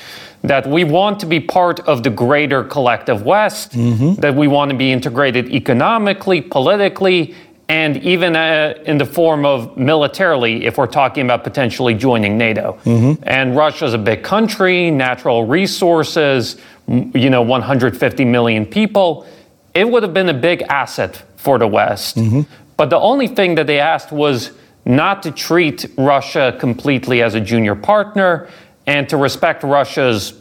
That 0.43 0.67
we 0.67 0.85
want 0.85 1.21
to 1.21 1.27
be 1.27 1.41
part 1.41 1.81
of 1.81 2.03
the 2.03 2.11
greater 2.11 2.65
collective 2.65 3.23
West, 3.23 3.73
mm-hmm. 3.73 4.21
that 4.21 4.35
we 4.35 4.49
want 4.49 4.71
to 4.71 4.77
be 4.77 4.93
integrated 4.93 5.49
economically, 5.51 6.41
politically, 6.43 7.35
and 7.73 7.97
even 8.03 8.37
uh, 8.37 8.75
in 8.85 8.99
the 8.99 9.07
form 9.07 9.47
of 9.47 9.79
militarily, 9.79 10.67
if 10.67 10.77
we're 10.77 10.87
talking 10.87 11.25
about 11.25 11.43
potentially 11.43 11.95
joining 11.95 12.37
NATO. 12.37 12.79
Mm-hmm. 12.85 13.23
And 13.27 13.57
Russia's 13.57 13.95
a 13.95 13.99
big 13.99 14.23
country, 14.23 14.91
natural 14.91 15.47
resources, 15.47 16.61
you 16.87 17.31
know, 17.31 17.41
150 17.41 18.27
million 18.27 18.67
people. 18.67 19.27
It 19.73 19.89
would 19.89 20.03
have 20.03 20.13
been 20.13 20.29
a 20.29 20.35
big 20.35 20.61
asset 20.69 21.23
for 21.37 21.59
the 21.59 21.67
West. 21.67 22.17
Mm-hmm. 22.17 22.43
But 22.77 22.91
the 22.91 22.99
only 22.99 23.27
thing 23.27 23.55
that 23.55 23.67
they 23.67 23.81
asked 23.81 24.13
was 24.13 24.51
not 24.85 25.23
to 25.23 25.31
treat 25.31 25.87
Russia 25.97 26.55
completely 26.61 27.23
as 27.23 27.35
a 27.35 27.41
junior 27.41 27.75
partner 27.75 28.51
and 28.87 29.09
to 29.09 29.17
respect 29.17 29.63
Russia's 29.63 30.35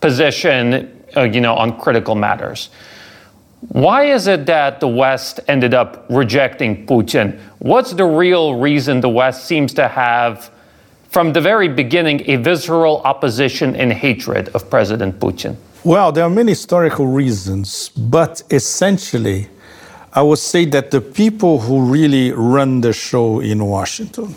position, 0.00 1.04
uh, 1.14 1.24
you 1.24 1.42
know, 1.42 1.54
on 1.54 1.78
critical 1.78 2.14
matters. 2.14 2.70
Why 3.68 4.04
is 4.04 4.26
it 4.26 4.46
that 4.46 4.80
the 4.80 4.88
West 4.88 5.40
ended 5.48 5.74
up 5.74 6.06
rejecting 6.08 6.86
Putin? 6.86 7.38
What's 7.58 7.92
the 7.92 8.04
real 8.04 8.54
reason 8.54 9.00
the 9.00 9.08
West 9.08 9.44
seems 9.44 9.74
to 9.74 9.88
have, 9.88 10.50
from 11.08 11.32
the 11.32 11.40
very 11.40 11.68
beginning, 11.68 12.22
a 12.30 12.36
visceral 12.36 13.02
opposition 13.02 13.74
and 13.74 13.92
hatred 13.92 14.50
of 14.50 14.70
President 14.70 15.18
Putin? 15.18 15.56
Well, 15.84 16.12
there 16.12 16.24
are 16.24 16.30
many 16.30 16.52
historical 16.52 17.06
reasons, 17.06 17.90
but 17.90 18.42
essentially, 18.50 19.48
I 20.12 20.22
would 20.22 20.38
say 20.38 20.64
that 20.66 20.90
the 20.90 21.00
people 21.00 21.60
who 21.60 21.82
really 21.82 22.32
run 22.32 22.80
the 22.80 22.92
show 22.92 23.40
in 23.40 23.64
Washington, 23.64 24.36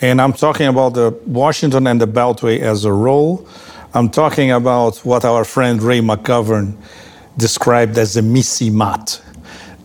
and 0.00 0.20
I'm 0.20 0.32
talking 0.32 0.68
about 0.68 0.94
the 0.94 1.10
Washington 1.26 1.86
and 1.86 2.00
the 2.00 2.06
Beltway 2.06 2.60
as 2.60 2.84
a 2.84 2.92
role, 2.92 3.46
I'm 3.92 4.08
talking 4.08 4.52
about 4.52 4.98
what 4.98 5.24
our 5.24 5.44
friend 5.44 5.82
Ray 5.82 6.00
McGovern 6.00 6.76
described 7.40 7.98
as 7.98 8.16
a 8.16 8.22
MICIMATT, 8.22 9.20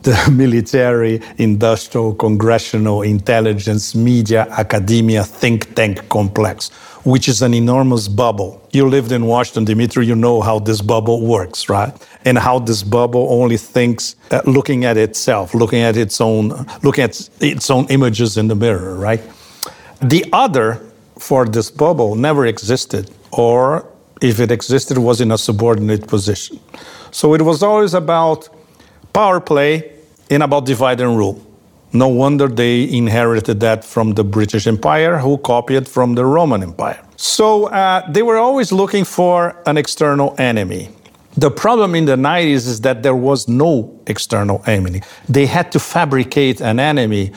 the 0.03 0.31
military, 0.43 1.21
industrial, 1.37 2.13
congressional, 2.13 3.01
intelligence, 3.01 3.95
media, 3.95 4.45
academia, 4.51 5.23
think 5.23 5.73
tank 5.73 6.07
complex, 6.09 6.69
which 7.03 7.27
is 7.27 7.41
an 7.41 7.53
enormous 7.53 8.07
bubble. 8.07 8.61
You 8.71 8.87
lived 8.87 9.11
in 9.11 9.25
Washington, 9.25 9.65
Dimitri, 9.65 10.05
you 10.05 10.15
know 10.15 10.41
how 10.41 10.59
this 10.59 10.81
bubble 10.81 11.25
works, 11.25 11.69
right? 11.69 11.93
And 12.25 12.37
how 12.37 12.59
this 12.59 12.83
bubble 12.83 13.27
only 13.29 13.57
thinks 13.57 14.15
uh, 14.31 14.41
looking 14.45 14.85
at 14.85 14.97
itself, 14.97 15.53
looking 15.53 15.81
at 15.81 15.97
its 15.97 16.21
own, 16.21 16.49
looking 16.83 17.03
at 17.03 17.29
its 17.39 17.69
own 17.69 17.85
images 17.89 18.37
in 18.37 18.47
the 18.47 18.55
mirror, 18.55 18.95
right? 18.95 19.21
The 20.01 20.25
other 20.33 20.81
for 21.17 21.45
this 21.45 21.71
bubble 21.71 22.15
never 22.15 22.45
existed, 22.45 23.09
or 23.31 23.87
if 24.21 24.39
it 24.39 24.51
existed, 24.51 24.97
was 24.97 25.21
in 25.21 25.31
a 25.31 25.37
subordinate 25.37 26.07
position. 26.07 26.59
So 27.15 27.33
it 27.33 27.41
was 27.41 27.63
always 27.63 27.93
about 27.93 28.49
power 29.13 29.39
play 29.39 29.93
and 30.29 30.43
about 30.43 30.65
divide 30.65 30.99
and 30.99 31.17
rule. 31.17 31.41
No 31.93 32.09
wonder 32.09 32.49
they 32.49 32.89
inherited 32.89 33.61
that 33.61 33.85
from 33.85 34.15
the 34.15 34.25
British 34.25 34.67
Empire, 34.67 35.19
who 35.19 35.37
copied 35.37 35.87
from 35.87 36.15
the 36.15 36.25
Roman 36.25 36.61
Empire. 36.61 37.01
So 37.15 37.67
uh, 37.67 38.01
they 38.11 38.21
were 38.21 38.35
always 38.35 38.73
looking 38.73 39.05
for 39.05 39.55
an 39.65 39.77
external 39.77 40.35
enemy. 40.37 40.89
The 41.37 41.51
problem 41.51 41.95
in 41.95 42.03
the 42.03 42.17
90s 42.17 42.67
is 42.67 42.81
that 42.81 43.01
there 43.01 43.15
was 43.15 43.47
no 43.47 43.97
external 44.07 44.61
enemy. 44.67 45.01
They 45.29 45.45
had 45.45 45.71
to 45.71 45.79
fabricate 45.79 46.59
an 46.59 46.81
enemy 46.81 47.31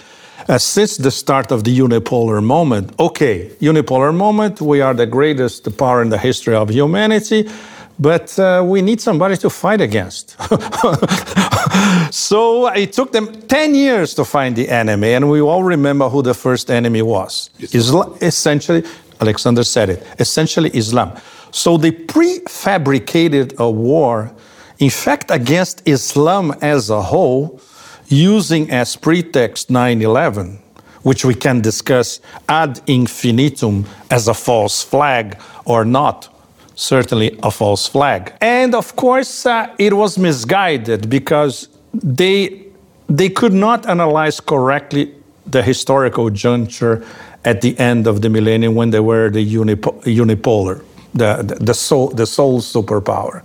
uh, 0.49 0.59
since 0.59 0.97
the 0.97 1.13
start 1.13 1.53
of 1.53 1.63
the 1.63 1.79
unipolar 1.79 2.43
moment. 2.43 2.99
Okay, 2.99 3.51
unipolar 3.61 4.13
moment, 4.13 4.61
we 4.61 4.81
are 4.81 4.95
the 4.95 5.07
greatest 5.07 5.79
power 5.79 6.03
in 6.03 6.09
the 6.09 6.19
history 6.19 6.57
of 6.57 6.69
humanity 6.69 7.49
but 7.99 8.39
uh, 8.39 8.63
we 8.65 8.81
need 8.83 9.01
somebody 9.01 9.37
to 9.37 9.51
fight 9.51 9.81
against. 9.81 10.37
so 12.15 12.69
it 12.69 12.93
took 12.93 13.13
them 13.13 13.43
10 13.43 13.75
years 13.75 14.15
to 14.15 14.25
find 14.25 14.55
the 14.55 14.69
enemy, 14.69 15.15
and 15.15 15.29
we 15.29 15.41
all 15.41 15.65
remember 15.65 16.09
who 16.09 16.23
the 16.23 16.35
first 16.35 16.71
enemy 16.71 17.03
was. 17.03 17.51
Islam, 17.59 18.17
essentially, 18.21 18.85
Alexander 19.21 19.65
said 19.65 19.91
it, 19.91 20.07
essentially 20.19 20.71
Islam. 20.75 21.13
So 21.51 21.77
they 21.77 21.91
prefabricated 21.91 23.57
a 23.59 23.69
war, 23.71 24.33
in 24.79 24.91
fact, 24.91 25.31
against 25.31 25.83
Islam 25.87 26.55
as 26.61 26.91
a 26.91 27.03
whole, 27.03 27.61
using 28.07 28.71
as 28.71 28.97
pretext 28.97 29.71
9 29.71 30.03
11 30.03 30.63
which 31.03 31.25
we 31.25 31.35
can 31.35 31.61
discuss 31.61 32.21
ad 32.49 32.81
infinitum 32.87 33.87
as 34.11 34.29
a 34.29 34.35
false 34.35 34.83
flag 34.83 35.41
or 35.65 35.85
not 35.85 36.29
certainly 36.79 37.37
a 37.43 37.51
false 37.51 37.89
flag. 37.89 38.33
And 38.41 38.75
of 38.75 38.95
course, 38.95 39.45
uh, 39.45 39.75
it 39.79 39.93
was 39.95 40.17
misguided 40.17 41.11
because 41.11 41.69
they, 41.93 42.67
they 43.09 43.29
could 43.29 43.53
not 43.53 43.87
analyze 43.87 44.39
correctly 44.41 45.13
the 45.45 45.63
historical 45.63 46.31
juncture 46.31 47.05
at 47.45 47.63
the 47.63 47.79
end 47.79 48.07
of 48.07 48.23
the 48.23 48.29
millennium 48.29 48.75
when 48.75 48.91
they 48.91 49.01
were 49.01 49.29
the 49.29 49.45
unipo- 49.45 50.01
unipolar, 50.05 50.85
the, 51.15 51.43
the, 51.43 51.55
the, 51.65 51.75
sole, 51.75 52.09
the 52.09 52.27
sole 52.27 52.61
superpower. 52.61 53.43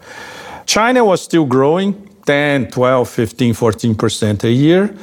China 0.66 1.04
was 1.04 1.22
still 1.22 1.46
growing 1.46 2.08
10, 2.26 2.70
12, 2.70 3.10
15, 3.10 3.54
14% 3.54 4.44
a 4.44 4.52
year. 4.52 4.96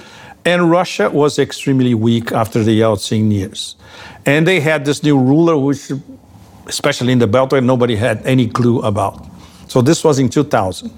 And 0.44 0.70
Russia 0.70 1.10
was 1.10 1.38
extremely 1.38 1.94
weak 1.94 2.32
after 2.32 2.62
the 2.62 2.80
Yeltsin 2.80 3.30
years. 3.30 3.76
And 4.24 4.46
they 4.46 4.60
had 4.60 4.84
this 4.84 5.02
new 5.02 5.18
ruler, 5.18 5.58
which, 5.58 5.90
especially 6.66 7.12
in 7.12 7.18
the 7.18 7.29
Beltway, 7.29 7.64
nobody 7.64 7.96
had 7.96 8.25
any 8.27 8.49
clue 8.49 8.81
about. 8.83 9.27
So 9.68 9.81
this 9.81 10.03
was 10.03 10.18
in 10.18 10.29
2000. 10.29 10.90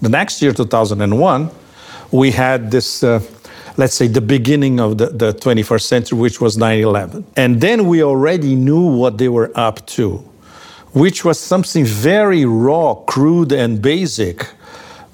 The 0.00 0.08
next 0.08 0.40
year, 0.42 0.52
2001, 0.52 1.50
we 2.10 2.30
had 2.30 2.70
this, 2.70 3.02
uh, 3.02 3.20
let's 3.76 3.94
say, 3.94 4.06
the 4.06 4.20
beginning 4.20 4.80
of 4.80 4.98
the, 4.98 5.06
the 5.06 5.32
21st 5.34 5.82
century, 5.82 6.18
which 6.18 6.40
was 6.40 6.56
9 6.56 6.80
11. 6.80 7.26
And 7.36 7.60
then 7.60 7.86
we 7.86 8.02
already 8.02 8.54
knew 8.54 8.86
what 8.86 9.18
they 9.18 9.28
were 9.28 9.50
up 9.54 9.86
to, 9.88 10.18
which 10.92 11.24
was 11.24 11.38
something 11.38 11.84
very 11.84 12.44
raw, 12.44 12.94
crude, 12.94 13.52
and 13.52 13.82
basic, 13.82 14.48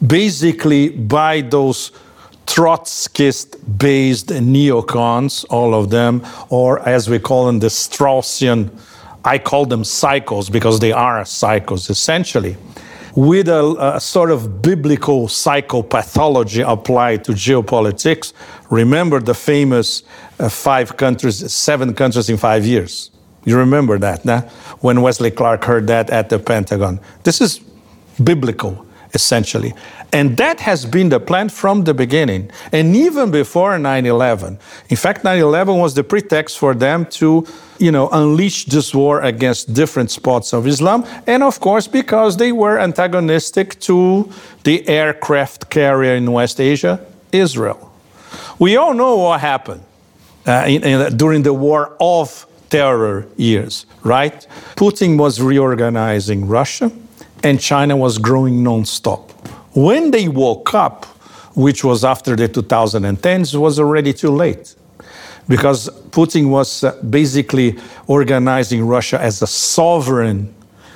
basically 0.07 0.91
by 0.91 1.41
those 1.41 1.93
Trotskyist 2.47 3.79
based 3.79 4.29
neocons, 4.29 5.45
all 5.51 5.75
of 5.75 5.91
them, 5.91 6.25
or 6.51 6.87
as 6.87 7.09
we 7.09 7.19
call 7.19 7.47
them, 7.47 7.59
the 7.59 7.69
Straussian, 7.69 8.71
I 9.25 9.39
call 9.39 9.67
them 9.67 9.85
cycles 9.85 10.51
because 10.51 10.81
they 10.81 10.93
are 10.93 11.25
cycles 11.25 11.89
essentially, 11.91 12.57
with 13.15 13.49
a, 13.49 13.95
a 13.95 14.01
sort 14.01 14.31
of 14.31 14.61
biblical 14.61 15.29
psychopathology 15.29 16.65
applied 16.67 17.25
to 17.25 17.33
geopolitics. 17.33 18.33
Remember 18.71 19.21
the 19.21 19.35
famous 19.35 20.03
uh, 20.39 20.49
five 20.49 20.97
countries, 20.97 21.53
seven 21.53 21.95
countries 21.95 22.29
in 22.29 22.37
five 22.37 22.67
years. 22.67 23.11
You 23.45 23.57
remember 23.57 23.99
that, 23.99 24.25
nah? 24.25 24.41
when 24.81 25.01
Wesley 25.03 25.31
Clark 25.31 25.65
heard 25.65 25.87
that 25.87 26.11
at 26.11 26.29
the 26.29 26.39
Pentagon. 26.39 26.99
This 27.23 27.41
is 27.41 27.61
biblical 28.23 28.87
essentially. 29.15 29.73
And 30.13 30.37
that 30.37 30.61
has 30.61 30.85
been 30.85 31.09
the 31.09 31.21
plan 31.21 31.49
from 31.49 31.85
the 31.85 31.95
beginning, 31.95 32.51
and 32.73 32.95
even 32.95 33.31
before 33.31 33.79
9 33.79 34.07
11. 34.07 34.59
In 34.89 34.97
fact, 34.97 35.25
9 35.25 35.39
11 35.39 35.77
was 35.77 35.95
the 35.95 36.05
pretext 36.05 36.59
for 36.59 36.75
them 36.75 37.07
to 37.07 37.47
you 37.79 37.91
know, 37.91 38.09
unleash 38.11 38.67
this 38.67 38.95
war 38.95 39.21
against 39.23 39.75
different 39.75 40.11
spots 40.11 40.53
of 40.53 40.67
Islam, 40.67 41.05
and 41.27 41.43
of 41.43 41.59
course, 41.61 41.89
because 41.89 42.37
they 42.37 42.53
were 42.53 42.79
antagonistic 42.79 43.79
to 43.81 44.31
the 44.63 44.87
aircraft 44.89 45.71
carrier 45.71 46.15
in 46.15 46.31
West 46.31 46.61
Asia, 46.61 47.05
Israel. 47.33 47.93
We 48.59 48.77
all 48.77 48.95
know 48.95 49.17
what 49.17 49.41
happened 49.41 49.83
uh, 50.47 50.65
in, 50.67 50.85
in, 50.85 51.17
during 51.17 51.43
the 51.43 51.53
war 51.53 51.97
of 52.01 52.47
terror 52.71 53.27
years, 53.37 53.87
right? 54.03 54.47
Putin 54.77 55.19
was 55.19 55.41
reorganizing 55.41 56.47
Russia 56.47 56.91
and 57.45 57.61
China 57.61 57.95
was 57.97 58.19
growing 58.19 58.65
nonstop. 58.65 59.31
When 59.75 60.11
they 60.11 60.29
woke 60.29 60.75
up, 60.75 61.05
which 61.55 61.85
was 61.85 62.05
after 62.05 62.35
the 62.35 62.49
2010s, 62.49 63.57
was 63.57 63.79
already 63.79 64.13
too 64.13 64.31
late 64.31 64.75
because 65.47 65.91
Putin 66.11 66.49
was 66.49 66.83
uh, 66.83 66.99
basically 67.11 67.77
organizing 68.07 68.85
Russia 68.87 69.21
as 69.21 69.43
a 69.43 69.47
sovereign 69.47 70.53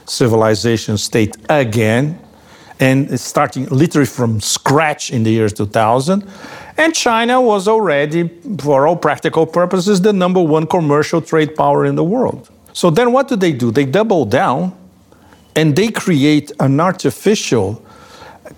civilization 0.07 0.97
state 0.97 1.37
again 1.51 2.19
and 2.81 3.21
starting 3.21 3.67
literally 3.67 4.07
from 4.07 4.41
scratch 4.41 5.11
in 5.11 5.25
the 5.25 5.31
year 5.31 5.49
2000. 5.49 6.27
And 6.79 6.95
China 6.95 7.41
was 7.41 7.69
already, 7.69 8.31
for 8.59 8.87
all 8.87 8.97
practical 8.97 9.45
purposes, 9.47 10.01
the 10.01 10.13
number 10.13 10.41
one 10.41 10.67
commercial 10.67 11.21
trade 11.21 11.57
power 11.57 11.85
in 11.85 11.97
the 11.97 12.05
world. 12.05 12.49
So 12.73 12.89
then 12.89 13.13
what 13.13 13.29
do 13.29 13.37
they 13.37 13.53
do? 13.53 13.71
They 13.71 13.85
double 13.85 14.25
down 14.25 14.73
and 15.59 15.75
they 15.75 15.91
create 15.91 16.53
an 16.61 16.79
artificial 16.79 17.83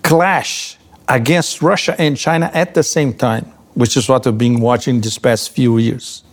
clash 0.03 0.77
against 1.07 1.59
Russia 1.63 1.95
and 1.97 2.15
China 2.15 2.51
at 2.53 2.75
the 2.75 2.83
same 2.83 3.11
time, 3.11 3.45
which 3.73 3.97
is 3.97 4.07
what 4.07 4.23
we've 4.25 4.37
been 4.37 4.59
watching 4.61 5.01
these 5.01 5.17
past 5.17 5.49
few 5.49 5.79
years. 5.79 6.23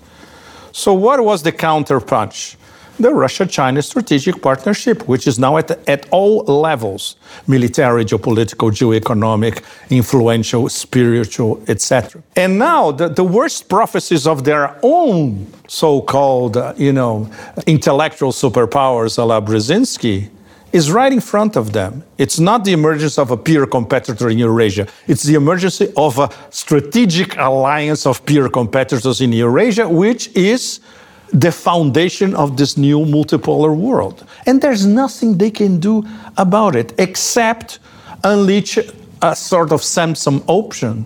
So, 0.72 0.92
what 0.92 1.24
was 1.24 1.42
the 1.42 1.52
counterpunch? 1.52 2.56
The 3.00 3.14
Russia 3.14 3.46
China 3.46 3.80
strategic 3.80 4.42
partnership, 4.42 5.08
which 5.08 5.26
is 5.26 5.38
now 5.38 5.56
at, 5.56 5.70
at 5.88 6.06
all 6.10 6.44
levels 6.44 7.16
military, 7.46 8.04
geopolitical, 8.04 8.68
geoeconomic, 8.78 9.64
influential, 9.88 10.68
spiritual, 10.68 11.62
etc. 11.68 12.22
And 12.36 12.58
now 12.58 12.90
the, 12.90 13.08
the 13.08 13.24
worst 13.24 13.68
prophecies 13.70 14.26
of 14.26 14.44
their 14.44 14.76
own 14.82 15.46
so 15.66 16.02
called, 16.02 16.56
uh, 16.56 16.74
you 16.76 16.92
know, 16.92 17.30
intellectual 17.66 18.32
superpowers 18.32 19.16
a 19.16 19.24
la 19.24 19.40
Brzezinski 19.40 20.28
is 20.72 20.90
right 20.90 21.12
in 21.12 21.20
front 21.20 21.56
of 21.56 21.72
them. 21.72 22.04
It's 22.18 22.38
not 22.38 22.64
the 22.64 22.72
emergence 22.72 23.18
of 23.18 23.30
a 23.30 23.36
peer 23.36 23.66
competitor 23.66 24.28
in 24.28 24.38
Eurasia. 24.38 24.86
It's 25.06 25.22
the 25.22 25.34
emergence 25.34 25.80
of 25.80 26.18
a 26.18 26.30
strategic 26.50 27.36
alliance 27.38 28.06
of 28.06 28.24
peer 28.26 28.48
competitors 28.48 29.20
in 29.20 29.32
Eurasia, 29.32 29.88
which 29.88 30.28
is 30.36 30.80
the 31.32 31.52
foundation 31.52 32.34
of 32.34 32.56
this 32.56 32.76
new 32.76 33.00
multipolar 33.00 33.74
world. 33.76 34.26
And 34.46 34.60
there's 34.60 34.86
nothing 34.86 35.38
they 35.38 35.50
can 35.50 35.78
do 35.78 36.04
about 36.36 36.76
it 36.76 36.94
except 36.98 37.78
unleash 38.24 38.78
a 39.22 39.36
sort 39.36 39.72
of 39.72 39.82
Samson 39.82 40.42
option, 40.46 41.02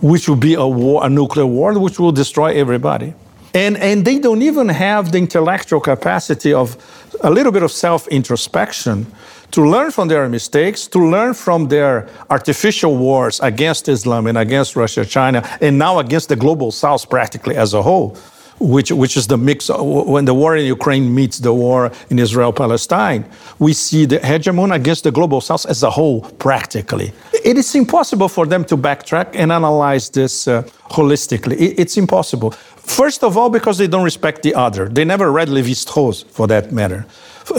which 0.00 0.28
will 0.28 0.36
be 0.36 0.54
a 0.54 0.66
war, 0.66 1.04
a 1.04 1.08
nuclear 1.08 1.46
war, 1.46 1.78
which 1.78 1.98
will 1.98 2.12
destroy 2.12 2.54
everybody. 2.54 3.14
And, 3.54 3.76
and 3.78 4.04
they 4.04 4.18
don't 4.18 4.42
even 4.42 4.68
have 4.68 5.10
the 5.12 5.18
intellectual 5.18 5.80
capacity 5.80 6.52
of 6.52 6.76
a 7.22 7.30
little 7.30 7.52
bit 7.52 7.62
of 7.62 7.72
self 7.72 8.08
introspection 8.08 9.06
to 9.50 9.64
learn 9.64 9.90
from 9.90 10.08
their 10.08 10.28
mistakes, 10.28 10.86
to 10.88 10.98
learn 10.98 11.34
from 11.34 11.68
their 11.68 12.08
artificial 12.30 12.96
wars 12.96 13.40
against 13.40 13.88
Islam 13.88 14.26
and 14.26 14.36
against 14.36 14.76
Russia, 14.76 15.04
China, 15.04 15.42
and 15.60 15.78
now 15.78 15.98
against 15.98 16.28
the 16.28 16.36
global 16.36 16.70
South 16.70 17.08
practically 17.08 17.56
as 17.56 17.72
a 17.72 17.80
whole, 17.82 18.16
which, 18.60 18.92
which 18.92 19.16
is 19.16 19.26
the 19.26 19.38
mix 19.38 19.70
when 19.70 20.26
the 20.26 20.34
war 20.34 20.56
in 20.56 20.66
Ukraine 20.66 21.14
meets 21.14 21.38
the 21.38 21.52
war 21.52 21.90
in 22.10 22.18
Israel 22.18 22.52
Palestine. 22.52 23.24
We 23.58 23.72
see 23.72 24.04
the 24.04 24.18
hegemon 24.18 24.74
against 24.74 25.04
the 25.04 25.10
global 25.10 25.40
South 25.40 25.64
as 25.66 25.82
a 25.82 25.90
whole 25.90 26.20
practically. 26.20 27.12
It 27.32 27.56
is 27.56 27.74
impossible 27.74 28.28
for 28.28 28.44
them 28.46 28.64
to 28.66 28.76
backtrack 28.76 29.28
and 29.32 29.50
analyze 29.50 30.10
this 30.10 30.46
uh, 30.46 30.62
holistically. 30.90 31.54
It, 31.54 31.78
it's 31.80 31.96
impossible. 31.96 32.54
First 32.88 33.22
of 33.22 33.36
all, 33.36 33.50
because 33.50 33.78
they 33.78 33.86
don't 33.86 34.04
respect 34.04 34.42
the 34.42 34.54
other. 34.54 34.88
They 34.88 35.04
never 35.04 35.30
read 35.30 35.48
Levi 35.48 35.74
Strauss, 35.74 36.22
for 36.22 36.46
that 36.48 36.72
matter. 36.72 37.06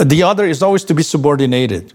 The 0.04 0.22
other 0.22 0.44
is 0.46 0.62
always 0.62 0.84
to 0.84 0.94
be 0.94 1.02
subordinated. 1.02 1.94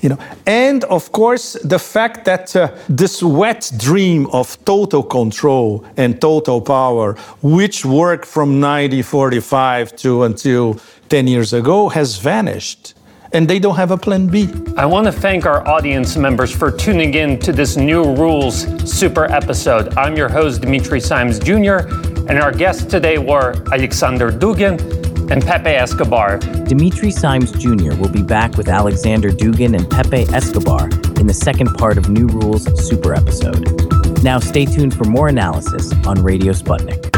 You 0.00 0.08
know, 0.10 0.18
and 0.46 0.82
of 0.84 1.12
course, 1.12 1.52
the 1.62 1.78
fact 1.78 2.24
that 2.24 2.56
uh, 2.56 2.74
this 2.88 3.22
wet 3.22 3.70
dream 3.76 4.26
of 4.32 4.58
total 4.64 5.02
control 5.02 5.84
and 5.96 6.20
total 6.20 6.60
power, 6.60 7.14
which 7.40 7.84
worked 7.84 8.24
from 8.24 8.60
1945 8.60 9.94
to 9.96 10.24
until 10.24 10.80
10 11.08 11.28
years 11.28 11.52
ago, 11.52 11.88
has 11.88 12.18
vanished 12.18 12.95
and 13.36 13.46
they 13.46 13.58
don't 13.58 13.76
have 13.76 13.90
a 13.90 13.98
plan 13.98 14.26
B. 14.26 14.48
I 14.78 14.86
want 14.86 15.04
to 15.04 15.12
thank 15.12 15.44
our 15.44 15.60
audience 15.68 16.16
members 16.16 16.50
for 16.50 16.70
tuning 16.70 17.12
in 17.12 17.38
to 17.40 17.52
this 17.52 17.76
New 17.76 18.02
Rules 18.14 18.62
super 18.90 19.30
episode. 19.30 19.94
I'm 19.98 20.16
your 20.16 20.30
host, 20.30 20.62
Dimitri 20.62 21.00
Simes 21.00 21.38
Jr., 21.38 21.80
and 22.28 22.38
our 22.38 22.50
guests 22.50 22.84
today 22.86 23.18
were 23.18 23.62
Alexander 23.70 24.32
Dugin 24.32 24.80
and 25.30 25.44
Pepe 25.44 25.68
Escobar. 25.68 26.38
Dimitri 26.38 27.10
Simes 27.10 27.52
Jr. 27.52 27.94
will 27.96 28.08
be 28.08 28.22
back 28.22 28.56
with 28.56 28.68
Alexander 28.68 29.28
Dugin 29.28 29.76
and 29.76 29.88
Pepe 29.90 30.22
Escobar 30.34 30.88
in 31.20 31.26
the 31.26 31.34
second 31.34 31.74
part 31.74 31.98
of 31.98 32.08
New 32.08 32.28
Rules 32.28 32.64
super 32.88 33.12
episode. 33.12 33.68
Now 34.22 34.38
stay 34.38 34.64
tuned 34.64 34.94
for 34.94 35.04
more 35.04 35.28
analysis 35.28 35.92
on 36.06 36.22
Radio 36.22 36.54
Sputnik. 36.54 37.12